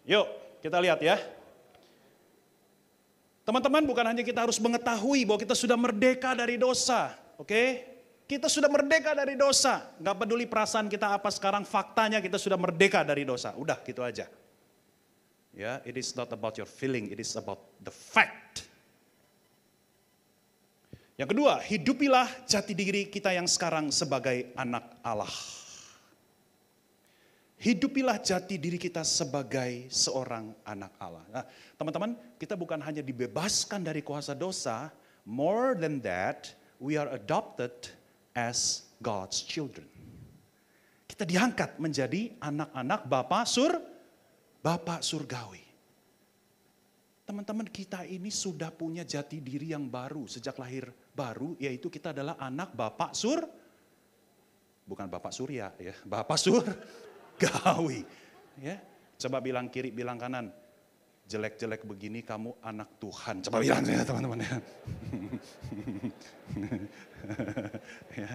[0.09, 0.25] Yuk,
[0.65, 1.21] kita lihat ya.
[3.43, 7.13] Teman-teman bukan hanya kita harus mengetahui bahwa kita sudah merdeka dari dosa.
[7.37, 7.67] Oke, okay?
[8.23, 9.93] Kita sudah merdeka dari dosa.
[9.99, 13.51] Gak peduli perasaan kita apa sekarang, faktanya kita sudah merdeka dari dosa.
[13.53, 14.31] Udah gitu aja.
[15.53, 18.65] Ya, it is not about your feeling, it is about the fact.
[21.13, 25.29] Yang kedua, hidupilah jati diri kita yang sekarang sebagai anak Allah.
[27.61, 31.23] Hidupilah jati diri kita sebagai seorang anak Allah.
[31.29, 31.45] Nah,
[31.77, 34.89] teman-teman, kita bukan hanya dibebaskan dari kuasa dosa,
[35.21, 37.73] more than that, we are adopted
[38.33, 39.85] as God's children.
[41.05, 43.73] Kita diangkat menjadi anak-anak Bapak Sur,
[44.63, 45.61] Bapak Surgawi.
[47.23, 52.35] Teman-teman kita ini sudah punya jati diri yang baru sejak lahir baru, yaitu kita adalah
[52.41, 53.45] anak Bapak Sur,
[54.83, 56.65] bukan Bapak Surya ya, Bapak Sur
[57.41, 58.03] Gawi.
[58.59, 58.81] Ya,
[59.21, 60.49] coba bilang kiri, bilang kanan.
[61.23, 63.47] Jelek-jelek begini kamu anak Tuhan.
[63.47, 64.59] Coba bilang ya teman-teman ya.
[68.19, 68.29] ya.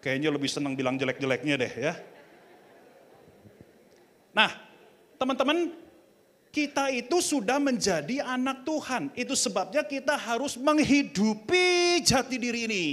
[0.00, 1.92] Kayaknya lebih senang bilang jelek-jeleknya deh ya.
[4.30, 4.50] Nah,
[5.18, 5.74] teman-teman,
[6.50, 9.10] kita itu sudah menjadi anak Tuhan.
[9.14, 12.86] Itu sebabnya kita harus menghidupi jati diri ini.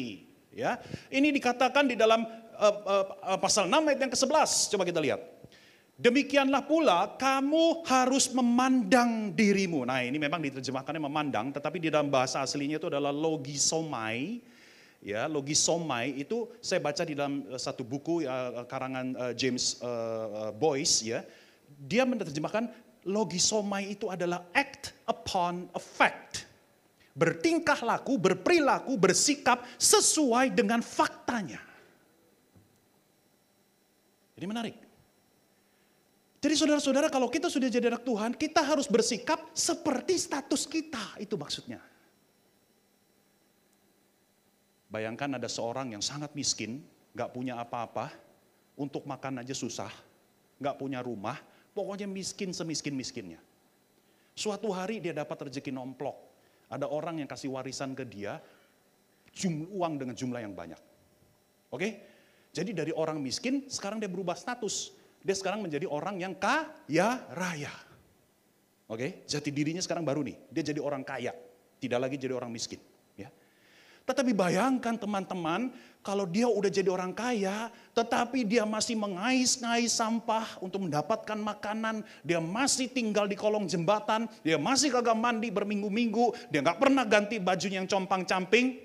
[0.57, 0.81] Ya,
[1.13, 2.25] ini dikatakan di dalam
[2.57, 2.75] uh,
[3.21, 4.49] uh, pasal 6 ayat yang ke-11.
[4.73, 5.21] Coba kita lihat.
[5.97, 9.81] Demikianlah pula kamu harus memandang dirimu.
[9.81, 14.37] Nah ini memang diterjemahkannya memandang, tetapi di dalam bahasa aslinya itu adalah logisomai.
[15.01, 21.01] Ya logisomai itu saya baca di dalam eh, satu buku ya, karangan James uh, Boyce
[21.01, 21.25] ya.
[21.65, 22.69] Dia menerjemahkan
[23.01, 26.45] logisomai itu adalah act upon a fact.
[27.17, 31.57] Bertingkah laku berperilaku bersikap sesuai dengan faktanya.
[34.37, 34.86] Ini menarik
[36.47, 41.35] jadi saudara-saudara kalau kita sudah jadi anak Tuhan kita harus bersikap seperti status kita itu
[41.35, 41.83] maksudnya
[44.87, 46.79] Bayangkan ada seorang yang sangat miskin,
[47.11, 48.07] gak punya apa-apa,
[48.79, 49.91] untuk makan aja susah,
[50.63, 51.35] gak punya rumah,
[51.75, 53.43] pokoknya miskin semiskin-miskinnya.
[54.31, 56.15] Suatu hari dia dapat rezeki nomplok.
[56.71, 58.39] Ada orang yang kasih warisan ke dia,
[59.35, 60.79] jumlah uang dengan jumlah yang banyak.
[61.67, 61.89] Oke?
[62.55, 64.95] Jadi dari orang miskin, sekarang dia berubah status.
[65.27, 67.73] Dia sekarang menjadi orang yang kaya raya.
[68.87, 69.27] Oke?
[69.27, 70.39] Jati dirinya sekarang baru nih.
[70.47, 71.35] Dia jadi orang kaya.
[71.83, 72.79] Tidak lagi jadi orang miskin.
[74.07, 75.67] Tetapi bayangkan teman-teman,
[75.99, 82.39] kalau dia udah jadi orang kaya, tetapi dia masih mengais-ngais sampah untuk mendapatkan makanan, dia
[82.39, 87.83] masih tinggal di kolong jembatan, dia masih kagak mandi berminggu-minggu, dia nggak pernah ganti bajunya
[87.83, 88.79] yang compang-camping,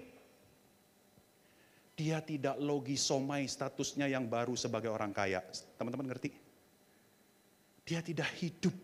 [2.02, 5.38] dia tidak logisomai statusnya yang baru sebagai orang kaya.
[5.78, 6.34] Teman-teman ngerti?
[7.86, 8.74] Dia tidak hidup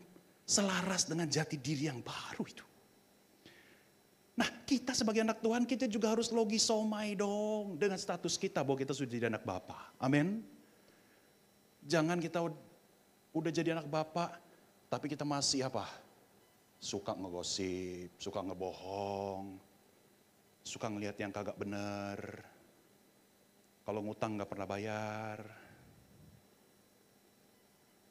[0.46, 2.62] selaras dengan jati diri yang baru itu.
[4.38, 8.94] Nah kita sebagai anak Tuhan kita juga harus logisomai dong dengan status kita bahwa kita
[8.94, 9.98] sudah jadi anak Bapak.
[9.98, 10.46] Amin.
[11.82, 12.46] Jangan kita
[13.34, 14.38] udah jadi anak Bapak
[14.86, 15.90] tapi kita masih apa?
[16.78, 19.58] Suka ngegosip, suka ngebohong,
[20.62, 22.46] suka ngelihat yang kagak bener.
[23.88, 25.40] Kalau ngutang nggak pernah bayar.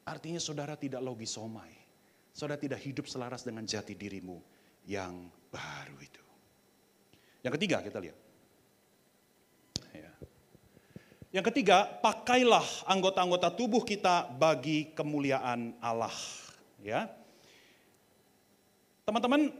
[0.02, 1.70] Artinya saudara tidak logisomai.
[2.34, 4.42] Saudara tidak hidup selaras dengan jati dirimu
[4.90, 6.24] yang baru itu.
[7.46, 8.18] Yang ketiga kita lihat.
[9.94, 10.10] Ya.
[11.38, 16.18] Yang ketiga, pakailah anggota-anggota tubuh kita bagi kemuliaan Allah.
[16.82, 17.06] Ya,
[19.06, 19.54] teman-teman,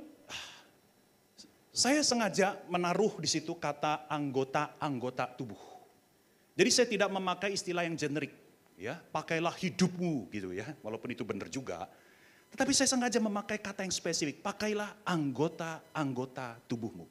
[1.70, 5.67] saya sengaja menaruh di situ kata anggota-anggota tubuh.
[6.58, 8.34] Jadi saya tidak memakai istilah yang generik,
[8.74, 11.86] ya, pakailah hidupmu gitu ya, walaupun itu benar juga.
[12.50, 17.06] Tetapi saya sengaja memakai kata yang spesifik, pakailah anggota-anggota tubuhmu.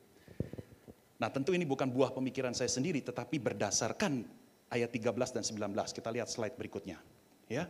[1.17, 4.27] Nah tentu ini bukan buah pemikiran saya sendiri, tetapi berdasarkan
[4.67, 5.95] ayat 13 dan 19.
[5.95, 6.99] Kita lihat slide berikutnya.
[7.47, 7.63] Ya,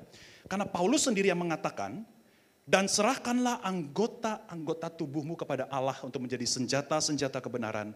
[0.50, 2.02] Karena Paulus sendiri yang mengatakan,
[2.68, 7.94] dan serahkanlah anggota-anggota tubuhmu kepada Allah untuk menjadi senjata-senjata kebenaran.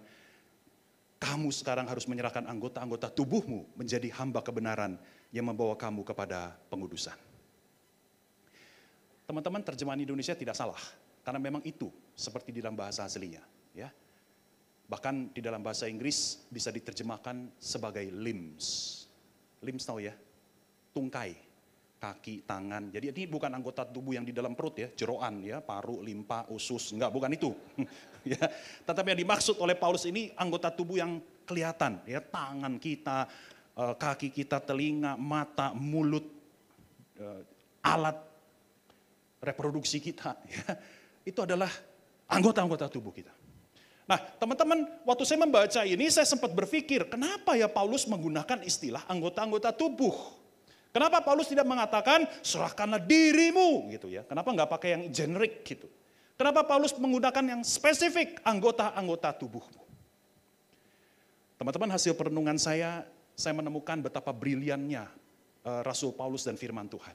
[1.21, 4.97] Kamu sekarang harus menyerahkan anggota-anggota tubuhmu menjadi hamba kebenaran
[5.29, 7.13] yang membawa kamu kepada pengudusan.
[9.29, 10.81] Teman-teman terjemahan Indonesia tidak salah,
[11.21, 13.45] karena memang itu seperti di dalam bahasa aslinya.
[13.77, 13.93] Ya.
[14.89, 19.05] Bahkan di dalam bahasa Inggris bisa diterjemahkan sebagai limbs.
[19.61, 20.17] Limbs tahu ya?
[20.91, 21.37] Tungkai,
[22.01, 22.89] kaki, tangan.
[22.89, 26.97] Jadi ini bukan anggota tubuh yang di dalam perut ya, jeroan ya, paru, limpa, usus,
[26.97, 27.53] enggak, bukan itu.
[28.33, 28.41] ya.
[28.89, 33.29] Tetapi yang dimaksud oleh Paulus ini anggota tubuh yang kelihatan ya, tangan kita,
[33.77, 36.25] eh, kaki kita, telinga, mata, mulut,
[37.21, 37.41] eh,
[37.85, 38.17] alat
[39.37, 40.73] reproduksi kita, ya,
[41.21, 41.69] itu adalah
[42.25, 43.29] anggota-anggota tubuh kita.
[44.09, 49.69] Nah, teman-teman, waktu saya membaca ini saya sempat berpikir, kenapa ya Paulus menggunakan istilah anggota-anggota
[49.77, 50.40] tubuh?
[50.91, 54.27] Kenapa Paulus tidak mengatakan serahkanlah dirimu gitu ya?
[54.27, 55.87] Kenapa nggak pakai yang generik gitu?
[56.35, 59.83] Kenapa Paulus menggunakan yang spesifik anggota-anggota tubuhmu?
[61.55, 63.05] Teman-teman, hasil perenungan saya,
[63.37, 65.05] saya menemukan betapa briliannya
[65.61, 67.13] uh, Rasul Paulus dan firman Tuhan.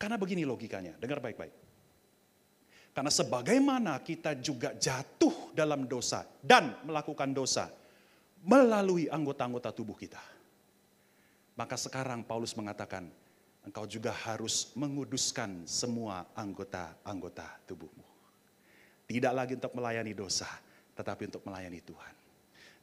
[0.00, 1.52] Karena begini logikanya, dengar baik-baik.
[2.96, 7.68] Karena sebagaimana kita juga jatuh dalam dosa dan melakukan dosa
[8.40, 10.35] melalui anggota-anggota tubuh kita.
[11.56, 13.08] Maka sekarang Paulus mengatakan,
[13.64, 18.04] engkau juga harus menguduskan semua anggota-anggota tubuhmu.
[19.08, 20.46] Tidak lagi untuk melayani dosa,
[20.92, 22.14] tetapi untuk melayani Tuhan.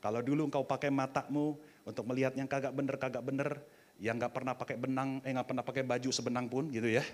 [0.02, 1.56] Kalau dulu engkau pakai matamu
[1.86, 3.62] untuk melihat yang kagak bener, kagak bener,
[4.02, 7.06] yang nggak pernah pakai benang, eh nggak pernah pakai baju sebenang pun gitu ya.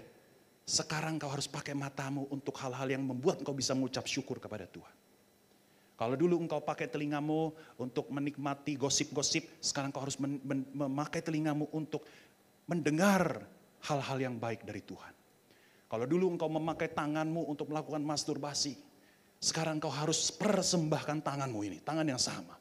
[0.63, 5.08] Sekarang kau harus pakai matamu untuk hal-hal yang membuat engkau bisa mengucap syukur kepada Tuhan.
[5.99, 10.15] Kalau dulu engkau pakai telingamu untuk menikmati gosip-gosip, sekarang kau harus
[10.71, 12.07] memakai telingamu untuk
[12.71, 13.43] mendengar
[13.83, 15.11] hal-hal yang baik dari Tuhan.
[15.91, 18.79] Kalau dulu engkau memakai tanganmu untuk melakukan masturbasi,
[19.43, 22.55] sekarang kau harus persembahkan tanganmu ini, tangan yang sama.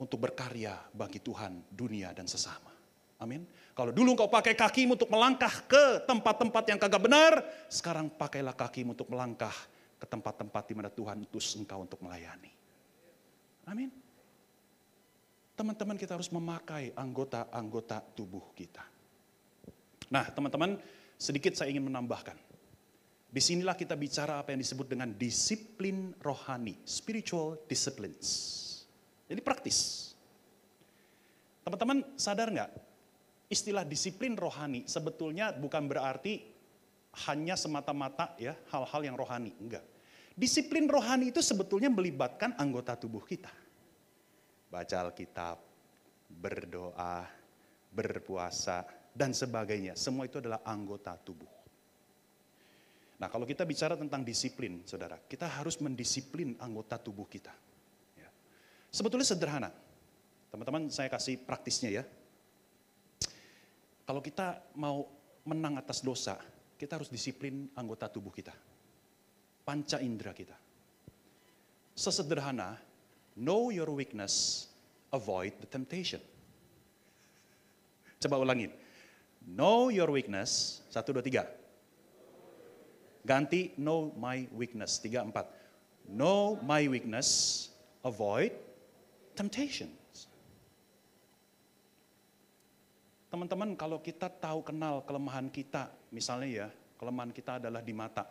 [0.00, 2.72] Untuk berkarya bagi Tuhan, dunia, dan sesama.
[3.20, 3.44] Amin.
[3.76, 8.96] Kalau dulu engkau pakai kakimu untuk melangkah ke tempat-tempat yang kagak benar, sekarang pakailah kakimu
[8.96, 9.52] untuk melangkah
[9.96, 12.52] ke tempat-tempat di mana Tuhan utus engkau untuk melayani.
[13.66, 13.90] Amin.
[15.56, 18.84] Teman-teman kita harus memakai anggota-anggota tubuh kita.
[20.12, 20.76] Nah teman-teman
[21.16, 22.36] sedikit saya ingin menambahkan.
[23.26, 28.28] Di sinilah kita bicara apa yang disebut dengan disiplin rohani, spiritual disciplines.
[29.26, 30.12] Jadi praktis.
[31.66, 32.70] Teman-teman sadar nggak
[33.50, 36.55] istilah disiplin rohani sebetulnya bukan berarti
[37.24, 39.84] hanya semata-mata ya hal-hal yang rohani, enggak.
[40.36, 43.48] Disiplin rohani itu sebetulnya melibatkan anggota tubuh kita.
[44.68, 45.56] Baca Alkitab,
[46.28, 47.24] berdoa,
[47.88, 48.84] berpuasa,
[49.16, 49.96] dan sebagainya.
[49.96, 51.48] Semua itu adalah anggota tubuh.
[53.16, 57.54] Nah kalau kita bicara tentang disiplin, saudara, kita harus mendisiplin anggota tubuh kita.
[58.20, 58.28] Ya.
[58.92, 59.72] Sebetulnya sederhana.
[60.52, 62.04] Teman-teman saya kasih praktisnya ya.
[64.04, 65.08] Kalau kita mau
[65.48, 66.36] menang atas dosa,
[66.76, 68.52] kita harus disiplin anggota tubuh kita.
[69.64, 70.54] Panca indera kita.
[71.96, 72.76] Sesederhana,
[73.40, 74.68] know your weakness,
[75.10, 76.20] avoid the temptation.
[78.20, 78.72] Coba ulangin.
[79.46, 81.44] Know your weakness, satu, dua, tiga.
[83.26, 85.48] Ganti know my weakness, tiga, empat.
[86.06, 87.70] Know my weakness,
[88.06, 88.54] avoid
[89.34, 89.90] temptation.
[93.26, 98.24] Teman-teman kalau kita tahu kenal kelemahan kita, misalnya ya, kelemahan kita adalah di mata.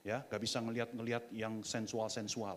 [0.00, 2.56] Ya, gak bisa ngelihat-ngelihat yang sensual-sensual.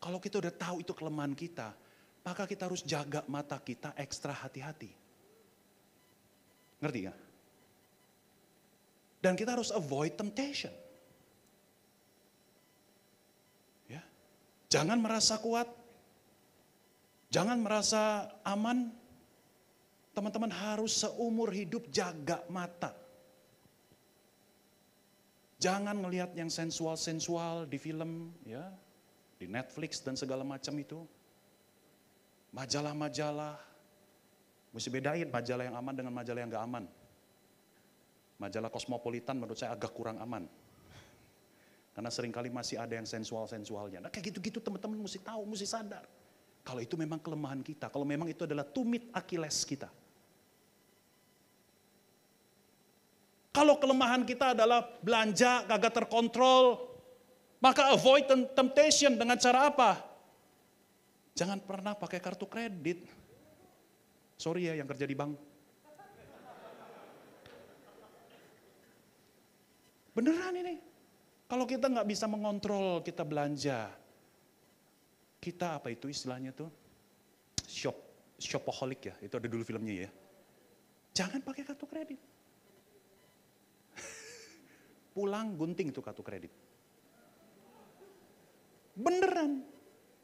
[0.00, 1.76] Kalau kita udah tahu itu kelemahan kita,
[2.24, 4.88] maka kita harus jaga mata kita ekstra hati-hati.
[6.80, 7.18] Ngerti gak?
[9.20, 10.72] Dan kita harus avoid temptation.
[13.92, 14.00] Ya.
[14.72, 15.68] Jangan merasa kuat.
[17.28, 18.88] Jangan merasa aman.
[20.16, 22.96] Teman-teman harus seumur hidup jaga mata.
[25.60, 28.64] Jangan ngelihat yang sensual-sensual di film, ya,
[29.36, 31.04] di Netflix dan segala macam itu.
[32.56, 33.60] Majalah-majalah,
[34.72, 36.84] mesti bedain majalah yang aman dengan majalah yang gak aman.
[38.40, 40.48] Majalah kosmopolitan menurut saya agak kurang aman.
[41.92, 44.00] Karena sering kali masih ada yang sensual-sensualnya.
[44.00, 46.08] Nah kayak gitu-gitu teman-teman mesti tahu, mesti sadar.
[46.64, 49.92] Kalau itu memang kelemahan kita, kalau memang itu adalah tumit Achilles kita.
[53.50, 56.86] Kalau kelemahan kita adalah belanja kagak terkontrol,
[57.58, 60.00] maka avoid temptation dengan cara apa?
[61.34, 63.10] Jangan pernah pakai kartu kredit.
[64.38, 65.34] Sorry ya yang kerja di bank.
[70.14, 70.74] Beneran ini.
[71.50, 73.90] Kalau kita nggak bisa mengontrol kita belanja,
[75.42, 76.70] kita apa itu istilahnya tuh?
[77.66, 77.98] Shop,
[78.38, 80.10] shopaholic ya, itu ada dulu filmnya ya.
[81.10, 82.22] Jangan pakai kartu kredit.
[85.10, 86.52] Pulang gunting tuh kartu kredit.
[88.94, 89.66] Beneran.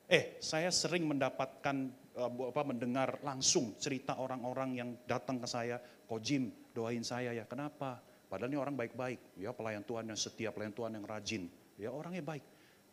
[0.06, 1.76] Eh, saya sering mendapatkan
[2.14, 7.42] uh, apa mendengar langsung cerita orang-orang yang datang ke saya, "Kok Jim, doain saya ya."
[7.50, 7.98] Kenapa?
[8.26, 11.46] Padahal ini orang baik-baik, ya pelayan Tuhan yang setia, pelayan Tuhan yang rajin,
[11.78, 12.44] ya orangnya baik.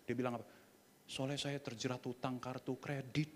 [0.06, 0.46] Dia bilang apa?
[1.10, 3.34] Soalnya saya terjerat utang kartu kredit.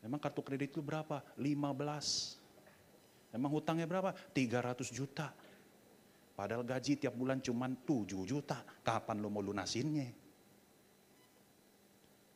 [0.00, 1.20] Memang kartu kredit itu berapa?
[1.36, 3.36] 15.
[3.36, 4.16] Emang hutangnya berapa?
[4.32, 5.30] 300 juta.
[6.40, 8.64] Padahal gaji tiap bulan cuma 7 juta.
[8.80, 10.08] Kapan lo mau lunasinnya?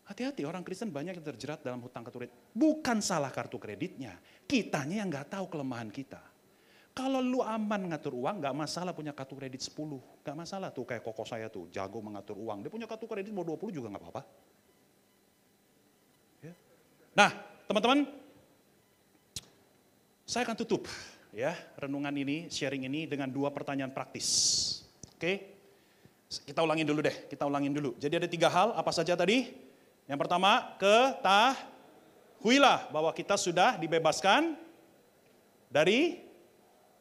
[0.04, 2.36] Hati-hati orang Kristen banyak yang terjerat dalam hutang kartu kredit.
[2.52, 4.20] Bukan salah kartu kreditnya.
[4.44, 6.20] Kitanya yang nggak tahu kelemahan kita.
[6.92, 9.72] Kalau lu aman ngatur uang, gak masalah punya kartu kredit 10.
[10.20, 12.60] Gak masalah tuh kayak koko saya tuh, jago mengatur uang.
[12.60, 14.22] Dia punya kartu kredit mau 20 juga gak apa-apa.
[16.44, 16.52] Ya.
[17.16, 17.32] Nah,
[17.66, 18.04] teman-teman,
[20.28, 20.84] saya akan tutup
[21.34, 24.26] ya renungan ini, sharing ini dengan dua pertanyaan praktis.
[25.18, 25.58] Oke,
[26.46, 27.98] kita ulangin dulu deh, kita ulangin dulu.
[27.98, 29.50] Jadi ada tiga hal, apa saja tadi?
[30.06, 31.58] Yang pertama, ketahuilah
[32.94, 34.54] bahwa kita sudah dibebaskan
[35.66, 36.22] dari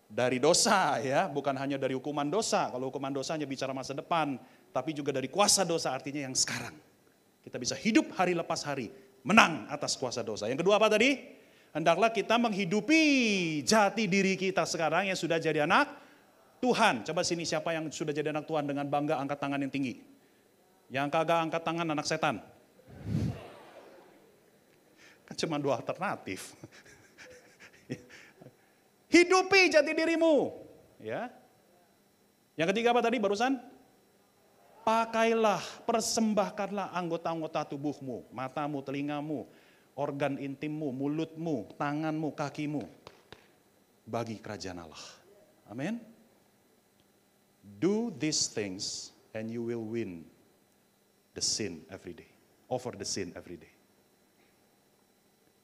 [0.10, 2.74] dari dosa ya, bukan hanya dari hukuman dosa.
[2.74, 4.42] Kalau hukuman dosanya bicara masa depan,
[4.74, 6.74] tapi juga dari kuasa dosa artinya yang sekarang.
[7.46, 8.90] Kita bisa hidup hari lepas hari,
[9.22, 10.50] menang atas kuasa dosa.
[10.50, 11.43] Yang kedua apa tadi?
[11.74, 13.02] Hendaklah kita menghidupi
[13.66, 15.90] jati diri kita sekarang yang sudah jadi anak
[16.62, 17.02] Tuhan.
[17.02, 19.98] Coba sini siapa yang sudah jadi anak Tuhan dengan bangga angkat tangan yang tinggi.
[20.94, 22.46] Yang kagak angkat tangan anak setan.
[25.26, 26.54] Kan cuma dua alternatif.
[29.18, 30.54] Hidupi jati dirimu.
[31.02, 31.34] Ya.
[32.54, 33.58] Yang ketiga apa tadi barusan?
[34.86, 39.48] Pakailah, persembahkanlah anggota-anggota tubuhmu, matamu, telingamu,
[39.96, 42.84] organ intimmu, mulutmu, tanganmu, kakimu
[44.10, 45.04] bagi kerajaan Allah.
[45.70, 46.02] Amin.
[47.80, 50.28] Do these things and you will win
[51.34, 52.30] the sin every day.
[52.68, 53.72] Over the sin every day.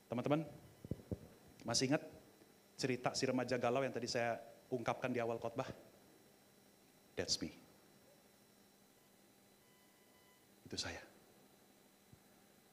[0.09, 0.41] Teman-teman,
[1.61, 2.01] masih ingat
[2.79, 4.41] cerita si remaja galau yang tadi saya
[4.73, 5.69] ungkapkan di awal khotbah?
[7.13, 7.51] That's me.
[10.65, 11.01] Itu saya.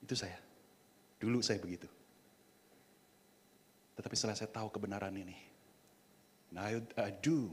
[0.04, 0.45] Itu saya.
[1.16, 1.88] Dulu saya begitu.
[3.96, 5.36] Tetapi setelah saya tahu kebenaran ini,
[6.52, 7.48] now I, I do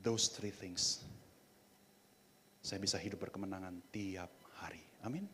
[0.00, 1.04] those three things.
[2.64, 4.80] Saya bisa hidup berkemenangan tiap hari.
[5.04, 5.28] Amin.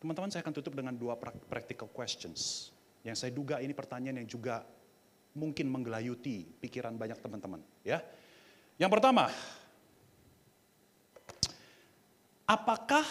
[0.00, 1.16] Teman-teman saya akan tutup dengan dua
[1.48, 2.72] practical questions.
[3.00, 4.64] Yang saya duga ini pertanyaan yang juga
[5.32, 7.60] mungkin menggelayuti pikiran banyak teman-teman.
[7.84, 8.04] Ya,
[8.80, 9.28] Yang pertama,
[12.48, 13.04] apakah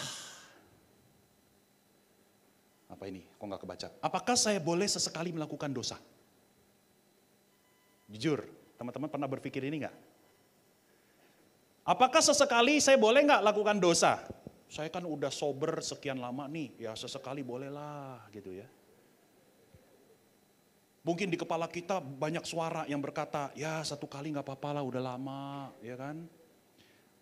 [2.90, 3.22] apa ini?
[3.38, 3.88] Kok nggak kebaca?
[4.02, 5.96] Apakah saya boleh sesekali melakukan dosa?
[8.10, 8.42] Jujur,
[8.74, 9.96] teman-teman pernah berpikir ini nggak?
[11.86, 14.18] Apakah sesekali saya boleh nggak lakukan dosa?
[14.70, 18.66] Saya kan udah sober sekian lama nih, ya sesekali bolehlah gitu ya.
[21.00, 25.02] Mungkin di kepala kita banyak suara yang berkata, ya satu kali nggak apa-apa lah udah
[25.02, 26.28] lama, ya kan.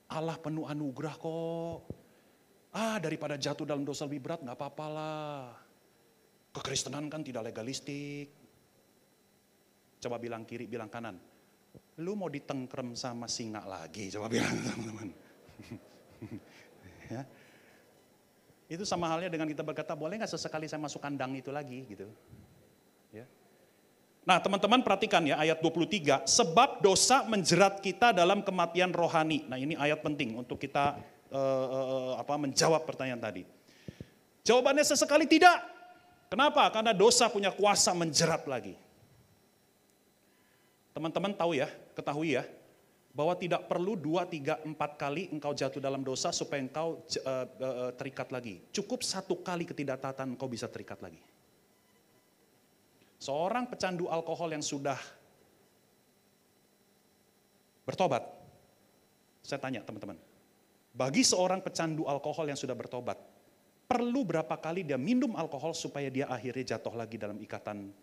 [0.08, 2.07] Allah penuh anugerah kok.
[2.79, 5.51] Ah daripada jatuh dalam dosa lebih berat nggak apa-apa lah.
[6.55, 8.31] Kekristenan kan tidak legalistik.
[9.99, 11.18] Coba bilang kiri, bilang kanan.
[11.99, 15.09] lu mau ditengkrem sama singa lagi, coba bilang teman-teman.
[17.11, 17.22] ya.
[18.70, 22.07] Itu sama halnya dengan kita berkata, boleh nggak sesekali saya masuk kandang itu lagi gitu.
[23.11, 23.26] Ya.
[24.22, 29.43] Nah teman-teman perhatikan ya ayat 23, sebab dosa menjerat kita dalam kematian rohani.
[29.51, 31.03] Nah ini ayat penting untuk kita
[31.33, 33.43] uh, uh, apa menjawab pertanyaan tadi.
[34.45, 35.61] Jawabannya sesekali tidak.
[36.29, 36.68] Kenapa?
[36.68, 38.76] Karena dosa punya kuasa menjerat lagi.
[40.93, 42.45] Teman-teman tahu ya, ketahui ya,
[43.16, 47.91] bahwa tidak perlu dua, tiga, empat kali engkau jatuh dalam dosa supaya engkau uh, uh,
[47.97, 48.61] terikat lagi.
[48.70, 51.20] Cukup satu kali ketidaktaatan engkau bisa terikat lagi.
[53.18, 55.01] Seorang pecandu alkohol yang sudah
[57.83, 58.22] bertobat,
[59.43, 60.14] saya tanya teman-teman,
[60.99, 63.14] bagi seorang pecandu alkohol yang sudah bertobat,
[63.86, 67.94] perlu berapa kali dia minum alkohol supaya dia akhirnya jatuh lagi dalam ikatan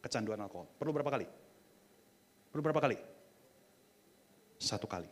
[0.00, 0.72] kecanduan alkohol?
[0.80, 1.28] Perlu berapa kali?
[2.48, 2.96] Perlu berapa kali?
[4.56, 5.04] Satu kali.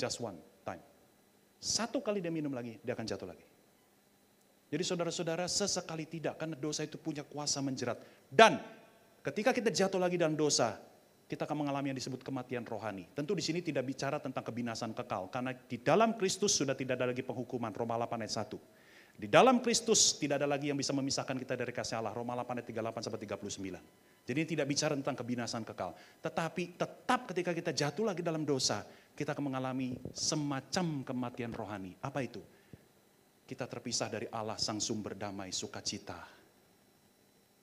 [0.00, 0.80] Just one time.
[1.60, 3.44] Satu kali dia minum lagi, dia akan jatuh lagi.
[4.72, 8.00] Jadi saudara-saudara sesekali tidak karena dosa itu punya kuasa menjerat.
[8.32, 8.56] Dan
[9.20, 10.80] ketika kita jatuh lagi dalam dosa,
[11.26, 13.10] kita akan mengalami yang disebut kematian rohani.
[13.12, 17.10] Tentu di sini tidak bicara tentang kebinasan kekal karena di dalam Kristus sudah tidak ada
[17.10, 19.16] lagi penghukuman Roma 8 ayat 1.
[19.16, 22.12] Di dalam Kristus tidak ada lagi yang bisa memisahkan kita dari kasih Allah.
[22.14, 24.28] Roma 8 ayat 38 sampai 39.
[24.28, 25.96] Jadi tidak bicara tentang kebinasan kekal.
[26.22, 28.84] Tetapi tetap ketika kita jatuh lagi dalam dosa,
[29.16, 31.96] kita akan mengalami semacam kematian rohani.
[32.04, 32.44] Apa itu?
[33.46, 36.18] kita terpisah dari Allah sang sumber damai, sukacita,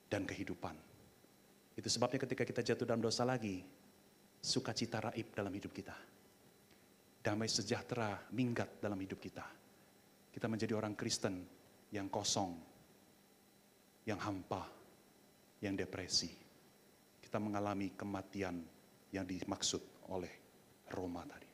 [0.08, 0.93] dan kehidupan.
[1.74, 3.66] Itu sebabnya ketika kita jatuh dalam dosa lagi,
[4.44, 5.96] sukacita raib dalam hidup kita.
[7.24, 9.46] Damai sejahtera minggat dalam hidup kita.
[10.34, 11.46] Kita menjadi orang Kristen
[11.94, 12.52] yang kosong,
[14.04, 14.68] yang hampa,
[15.64, 16.30] yang depresi.
[17.24, 18.60] Kita mengalami kematian
[19.16, 20.34] yang dimaksud oleh
[20.92, 21.50] Roma tadi.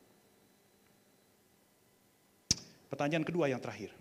[2.89, 3.98] Pertanyaan kedua yang terakhir.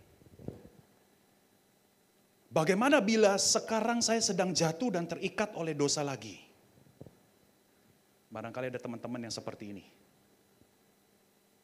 [2.48, 6.40] Bagaimana bila sekarang saya sedang jatuh dan terikat oleh dosa lagi?
[8.32, 9.84] Barangkali ada teman-teman yang seperti ini.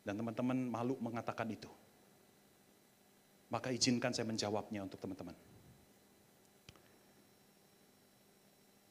[0.05, 1.73] Dan teman-teman malu mengatakan itu.
[3.49, 5.33] Maka izinkan saya menjawabnya untuk teman-teman.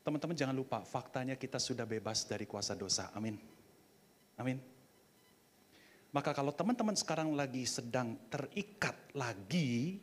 [0.01, 3.13] Teman-teman jangan lupa, faktanya kita sudah bebas dari kuasa dosa.
[3.13, 3.37] Amin.
[4.41, 4.57] Amin.
[6.09, 10.01] Maka kalau teman-teman sekarang lagi sedang terikat lagi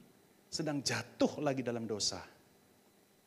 [0.51, 2.19] sedang jatuh lagi dalam dosa.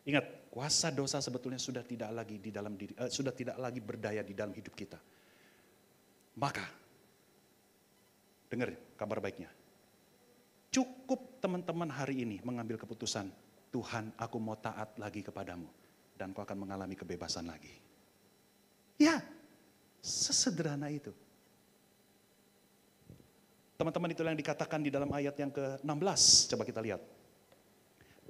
[0.04, 4.20] Ingat, kuasa dosa sebetulnya sudah tidak lagi di dalam diri, uh, sudah tidak lagi berdaya
[4.20, 5.00] di dalam hidup kita.
[6.36, 6.68] Maka,
[8.52, 9.48] dengar kabar baiknya.
[10.68, 13.32] Cukup teman-teman hari ini mengambil keputusan,
[13.72, 15.72] Tuhan aku mau taat lagi kepadamu.
[16.14, 17.74] Dan kau akan mengalami kebebasan lagi.
[19.02, 19.18] Ya,
[20.04, 21.10] sesederhana itu.
[23.74, 26.22] Teman-teman itulah yang dikatakan di dalam ayat yang ke-16.
[26.54, 27.02] Coba kita lihat.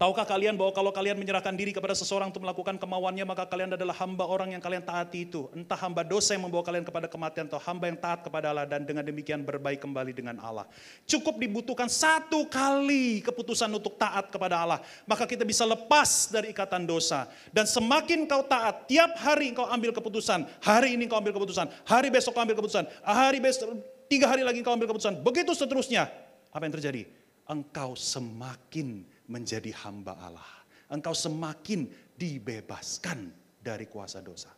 [0.04, 3.95] Tahukah kalian bahwa kalau kalian menyerahkan diri kepada seseorang untuk melakukan kemauannya, maka kalian adalah
[4.04, 5.47] hamba orang yang kalian taati itu.
[5.56, 8.84] Entah hamba dosa yang membawa kalian kepada kematian, atau hamba yang taat kepada Allah, dan
[8.84, 10.68] dengan demikian berbaik kembali dengan Allah.
[11.08, 14.84] Cukup dibutuhkan satu kali keputusan untuk taat kepada Allah.
[15.08, 17.32] Maka kita bisa lepas dari ikatan dosa.
[17.56, 20.43] Dan semakin kau taat, tiap hari kau ambil keputusan.
[20.68, 23.72] Hari ini kau ambil keputusan, hari besok kau ambil keputusan, hari besok,
[24.12, 25.24] tiga hari lagi kau ambil keputusan.
[25.24, 26.12] Begitu seterusnya.
[26.51, 27.08] Apa yang terjadi?
[27.47, 30.49] Engkau semakin menjadi hamba Allah.
[30.91, 33.32] Engkau semakin dibebaskan
[33.63, 34.51] dari kuasa dosa.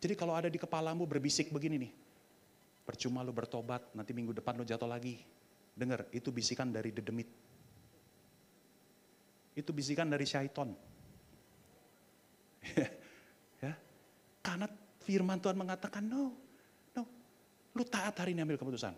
[0.00, 1.92] Jadi kalau ada di kepalamu berbisik begini nih,
[2.88, 5.20] percuma lu bertobat, nanti minggu depan lu jatuh lagi.
[5.76, 7.28] Dengar, itu bisikan dari dedemit.
[9.54, 10.72] Itu bisikan dari syaiton.
[13.64, 13.72] ya,
[14.40, 14.66] karena
[15.04, 16.36] firman Tuhan mengatakan no,
[16.96, 17.02] no,
[17.76, 18.92] lu taat hari ini ambil keputusan.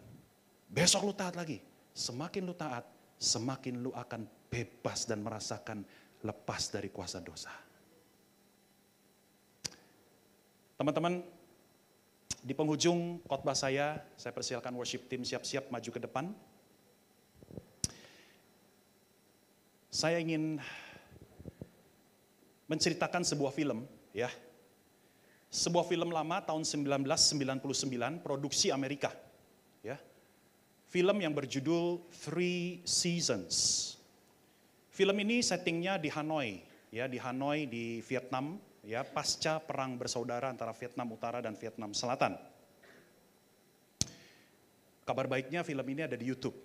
[0.71, 1.61] Besok lu taat lagi.
[1.93, 2.89] Semakin lu taat,
[3.23, 5.87] semakin lu akan bebas dan merasakan
[6.27, 7.55] lepas dari kuasa dosa.
[10.75, 11.23] Teman-teman,
[12.43, 16.35] di penghujung khotbah saya, saya persilakan worship team siap-siap maju ke depan.
[19.95, 20.59] Saya ingin
[22.67, 24.27] menceritakan sebuah film, ya.
[25.53, 29.15] Sebuah film lama tahun 1999, produksi Amerika,
[30.93, 33.89] film yang berjudul Three Seasons.
[34.93, 36.61] Film ini settingnya di Hanoi,
[36.93, 42.37] ya di Hanoi di Vietnam, ya pasca perang bersaudara antara Vietnam Utara dan Vietnam Selatan.
[45.09, 46.61] Kabar baiknya film ini ada di YouTube,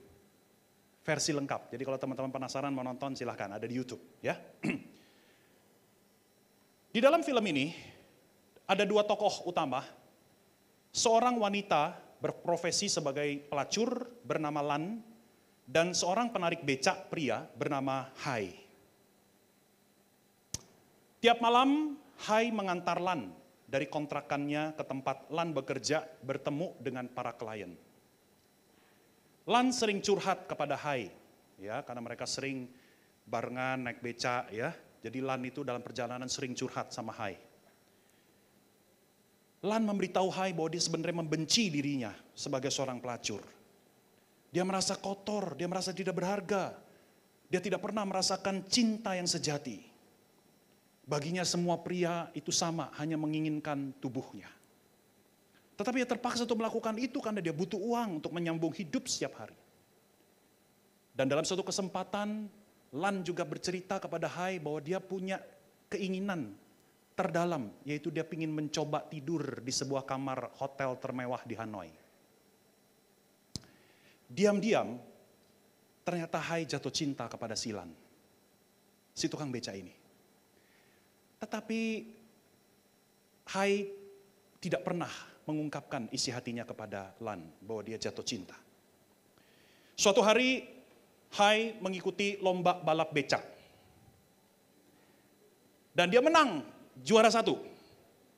[1.07, 1.71] versi lengkap.
[1.71, 4.35] Jadi kalau teman-teman penasaran mau nonton silahkan ada di YouTube, ya.
[6.87, 7.77] Di dalam film ini
[8.65, 9.85] ada dua tokoh utama.
[10.89, 14.99] Seorang wanita berprofesi sebagai pelacur bernama Lan
[15.67, 18.55] dan seorang penarik becak pria bernama Hai.
[21.19, 23.29] Tiap malam Hai mengantar Lan
[23.67, 27.75] dari kontrakannya ke tempat Lan bekerja bertemu dengan para klien.
[29.47, 31.11] Lan sering curhat kepada Hai,
[31.59, 32.67] ya karena mereka sering
[33.27, 34.71] barengan naik becak ya.
[35.03, 37.46] Jadi Lan itu dalam perjalanan sering curhat sama Hai.
[39.67, 43.43] Lan memberitahu Hai bahwa dia sebenarnya membenci dirinya sebagai seorang pelacur.
[44.47, 46.71] Dia merasa kotor, dia merasa tidak berharga.
[47.51, 49.83] Dia tidak pernah merasakan cinta yang sejati.
[51.03, 54.47] Baginya semua pria itu sama, hanya menginginkan tubuhnya.
[55.75, 59.55] Tetapi dia terpaksa untuk melakukan itu karena dia butuh uang untuk menyambung hidup setiap hari.
[61.11, 62.47] Dan dalam suatu kesempatan,
[62.95, 65.43] Lan juga bercerita kepada Hai bahwa dia punya
[65.91, 66.55] keinginan
[67.17, 71.89] terdalam, yaitu dia ingin mencoba tidur di sebuah kamar hotel termewah di Hanoi.
[74.29, 75.01] Diam-diam,
[76.05, 77.89] ternyata Hai jatuh cinta kepada Silan,
[79.17, 79.89] si tukang beca ini.
[81.41, 81.81] Tetapi
[83.49, 83.89] Hai
[84.61, 85.09] tidak pernah
[85.49, 88.53] mengungkapkan isi hatinya kepada Lan bahwa dia jatuh cinta.
[89.97, 90.69] Suatu hari
[91.33, 93.41] Hai mengikuti lomba balap becak.
[95.97, 97.59] Dan dia menang juara satu.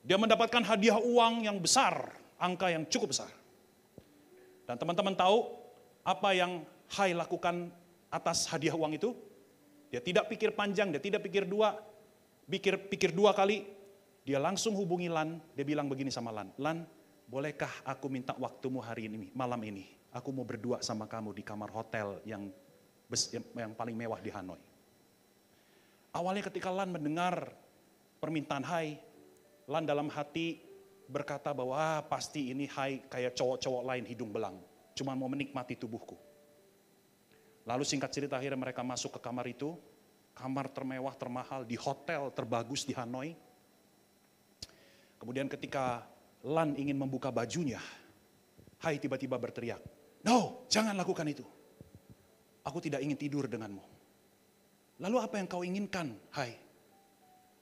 [0.00, 3.28] Dia mendapatkan hadiah uang yang besar, angka yang cukup besar.
[4.64, 5.50] Dan teman-teman tahu
[6.04, 7.70] apa yang Hai lakukan
[8.10, 9.14] atas hadiah uang itu?
[9.94, 11.78] Dia tidak pikir panjang, dia tidak pikir dua,
[12.50, 13.62] pikir pikir dua kali.
[14.26, 16.82] Dia langsung hubungi Lan, dia bilang begini sama Lan, Lan,
[17.30, 19.86] bolehkah aku minta waktumu hari ini, malam ini?
[20.10, 22.50] Aku mau berdua sama kamu di kamar hotel yang
[23.54, 24.58] yang paling mewah di Hanoi.
[26.10, 27.54] Awalnya ketika Lan mendengar
[28.20, 29.00] permintaan Hai,
[29.70, 30.58] Lan dalam hati
[31.06, 34.58] berkata bahwa ah, pasti ini Hai kayak cowok-cowok lain hidung belang.
[34.94, 36.18] Cuma mau menikmati tubuhku.
[37.64, 39.74] Lalu singkat cerita akhirnya mereka masuk ke kamar itu.
[40.34, 43.34] Kamar termewah, termahal di hotel terbagus di Hanoi.
[45.20, 46.06] Kemudian ketika
[46.40, 47.76] Lan ingin membuka bajunya,
[48.80, 49.84] Hai tiba-tiba berteriak,
[50.24, 51.44] No, jangan lakukan itu.
[52.64, 53.84] Aku tidak ingin tidur denganmu.
[55.00, 56.69] Lalu apa yang kau inginkan, Hai?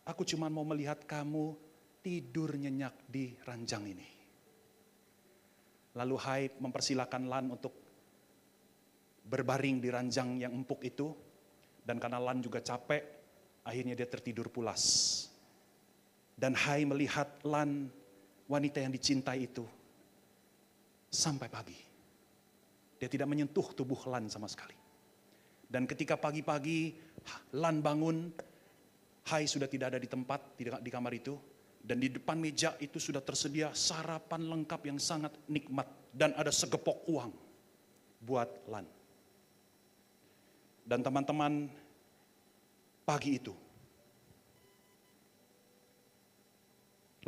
[0.09, 1.53] Aku cuma mau melihat kamu
[2.01, 4.09] tidur nyenyak di ranjang ini.
[6.01, 7.77] Lalu Hai mempersilahkan Lan untuk
[9.29, 11.13] berbaring di ranjang yang empuk itu.
[11.85, 13.05] Dan karena Lan juga capek,
[13.69, 14.81] akhirnya dia tertidur pulas.
[16.33, 17.93] Dan Hai melihat Lan,
[18.49, 19.69] wanita yang dicintai itu,
[21.13, 21.77] sampai pagi.
[22.97, 24.77] Dia tidak menyentuh tubuh Lan sama sekali.
[25.69, 26.97] Dan ketika pagi-pagi
[27.61, 28.33] Lan bangun,
[29.29, 31.37] Hai sudah tidak ada di tempat, tidak di kamar itu.
[31.85, 35.85] Dan di depan meja itu sudah tersedia sarapan lengkap yang sangat nikmat.
[36.09, 37.33] Dan ada segepok uang
[38.25, 38.89] buat Lan.
[40.89, 41.69] Dan teman-teman
[43.05, 43.53] pagi itu,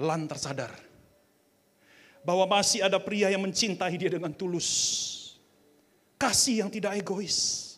[0.00, 0.72] Lan tersadar
[2.24, 4.68] bahwa masih ada pria yang mencintai dia dengan tulus.
[6.16, 7.69] Kasih yang tidak egois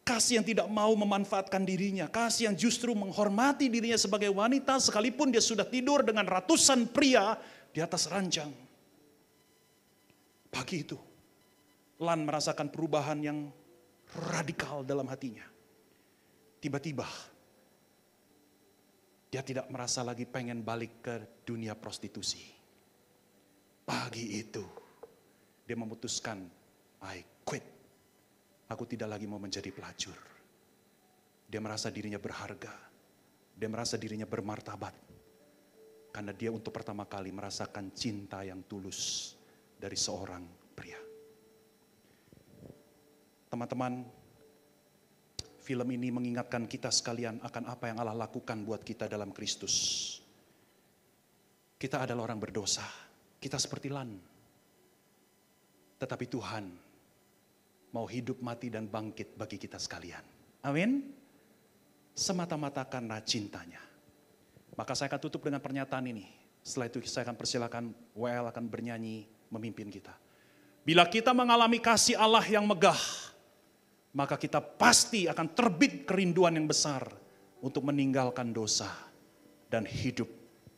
[0.00, 2.08] Kasih yang tidak mau memanfaatkan dirinya.
[2.08, 7.36] Kasih yang justru menghormati dirinya sebagai wanita sekalipun dia sudah tidur dengan ratusan pria
[7.70, 8.50] di atas ranjang.
[10.50, 10.98] Pagi itu,
[12.00, 13.38] Lan merasakan perubahan yang
[14.32, 15.44] radikal dalam hatinya.
[16.58, 17.04] Tiba-tiba,
[19.28, 22.40] dia tidak merasa lagi pengen balik ke dunia prostitusi.
[23.84, 24.64] Pagi itu,
[25.68, 26.40] dia memutuskan,
[27.04, 27.79] I quit
[28.70, 30.14] Aku tidak lagi mau menjadi pelacur.
[31.50, 32.70] Dia merasa dirinya berharga.
[33.58, 34.94] Dia merasa dirinya bermartabat.
[36.14, 39.34] Karena dia untuk pertama kali merasakan cinta yang tulus
[39.74, 40.98] dari seorang pria.
[43.50, 44.06] Teman-teman,
[45.58, 49.74] film ini mengingatkan kita sekalian akan apa yang Allah lakukan buat kita dalam Kristus.
[51.74, 52.86] Kita adalah orang berdosa.
[53.34, 54.10] Kita seperti lan.
[55.98, 56.89] Tetapi Tuhan
[57.90, 60.22] mau hidup mati dan bangkit bagi kita sekalian.
[60.62, 61.10] Amin.
[62.14, 63.82] Semata-mata karena cintanya.
[64.78, 66.26] Maka saya akan tutup dengan pernyataan ini.
[66.60, 67.84] Setelah itu saya akan persilakan
[68.14, 70.14] WL akan bernyanyi memimpin kita.
[70.84, 72.98] Bila kita mengalami kasih Allah yang megah,
[74.16, 77.04] maka kita pasti akan terbit kerinduan yang besar
[77.60, 78.88] untuk meninggalkan dosa
[79.68, 80.28] dan hidup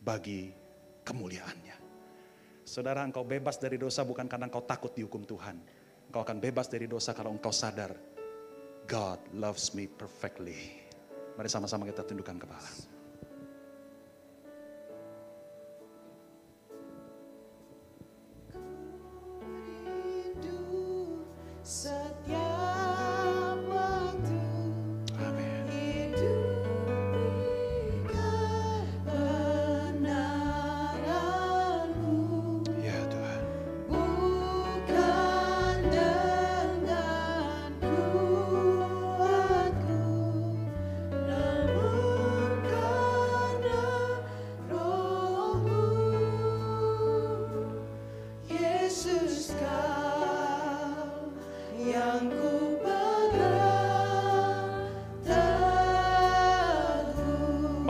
[0.03, 0.51] bagi
[1.07, 1.75] kemuliaannya.
[2.63, 5.82] Saudara engkau bebas dari dosa bukan karena engkau takut dihukum Tuhan
[6.13, 7.89] kau akan bebas dari dosa kalau engkau sadar.
[8.85, 10.77] God loves me perfectly.
[11.33, 12.69] Mari sama-sama kita tundukkan kepala.
[21.63, 22.52] Setiap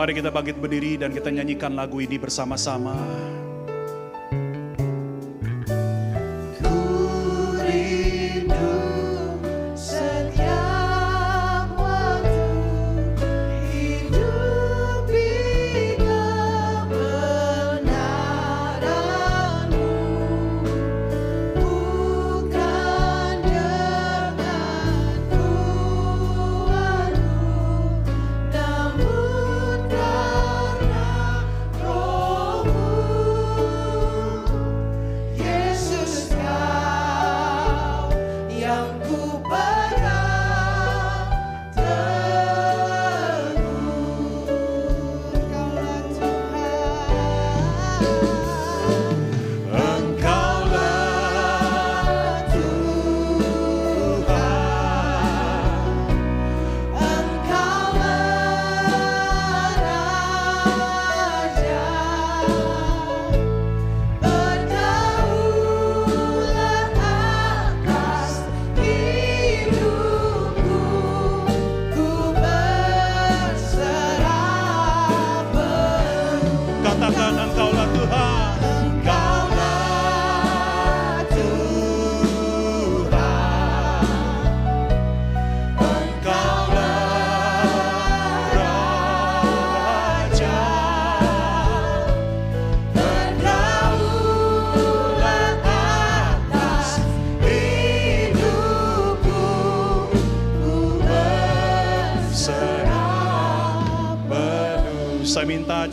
[0.04, 2.92] Mari kita bangkit berdiri dan kita nyanyikan lagu ini bersama-sama.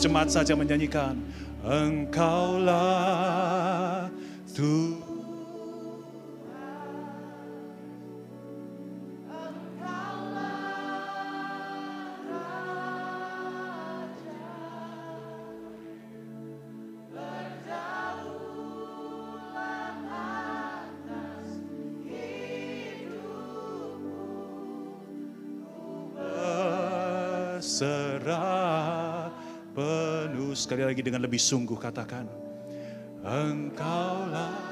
[0.02, 1.14] Jemaat saja menyanyikan.
[1.62, 2.82] Engkaulah
[4.50, 5.14] Tuhan.
[27.62, 29.30] Berserah
[29.76, 30.54] penuh.
[30.56, 32.28] Sekali lagi dengan lebih sungguh katakan
[33.22, 34.71] Engkaulah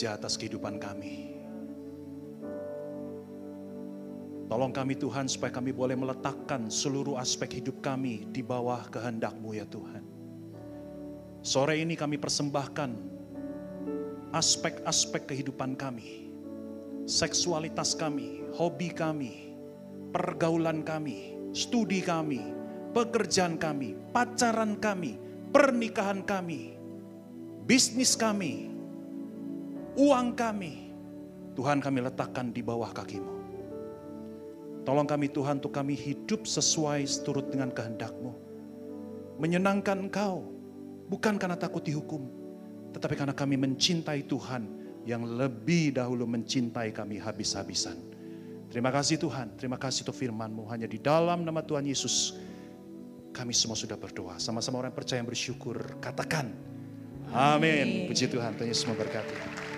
[0.00, 1.36] Raja atas kehidupan kami
[4.48, 9.68] Tolong kami Tuhan supaya kami boleh meletakkan seluruh aspek hidup kami di bawah kehendak-Mu ya
[9.68, 10.00] Tuhan.
[11.44, 12.90] Sore ini kami persembahkan
[14.32, 16.32] aspek-aspek kehidupan kami,
[17.04, 19.52] seksualitas kami, hobi kami,
[20.16, 22.40] pergaulan kami, studi kami,
[22.96, 25.20] pekerjaan kami, pacaran kami,
[25.52, 26.74] pernikahan kami,
[27.68, 28.69] bisnis kami,
[29.96, 30.92] uang kami.
[31.58, 33.40] Tuhan kami letakkan di bawah kakimu.
[34.86, 38.32] Tolong kami Tuhan untuk kami hidup sesuai seturut dengan kehendak-Mu.
[39.36, 40.48] Menyenangkan Engkau,
[41.08, 42.28] bukan karena takut dihukum,
[42.96, 44.66] tetapi karena kami mencintai Tuhan
[45.04, 47.96] yang lebih dahulu mencintai kami habis-habisan.
[48.70, 50.70] Terima kasih Tuhan, terima kasih untuk firman-Mu.
[50.70, 52.38] Hanya di dalam nama Tuhan Yesus,
[53.34, 54.38] kami semua sudah berdoa.
[54.38, 56.54] Sama-sama orang percaya yang bersyukur, katakan.
[57.30, 58.10] Amin.
[58.10, 59.69] Puji Tuhan, Tuhan Yesus memberkati.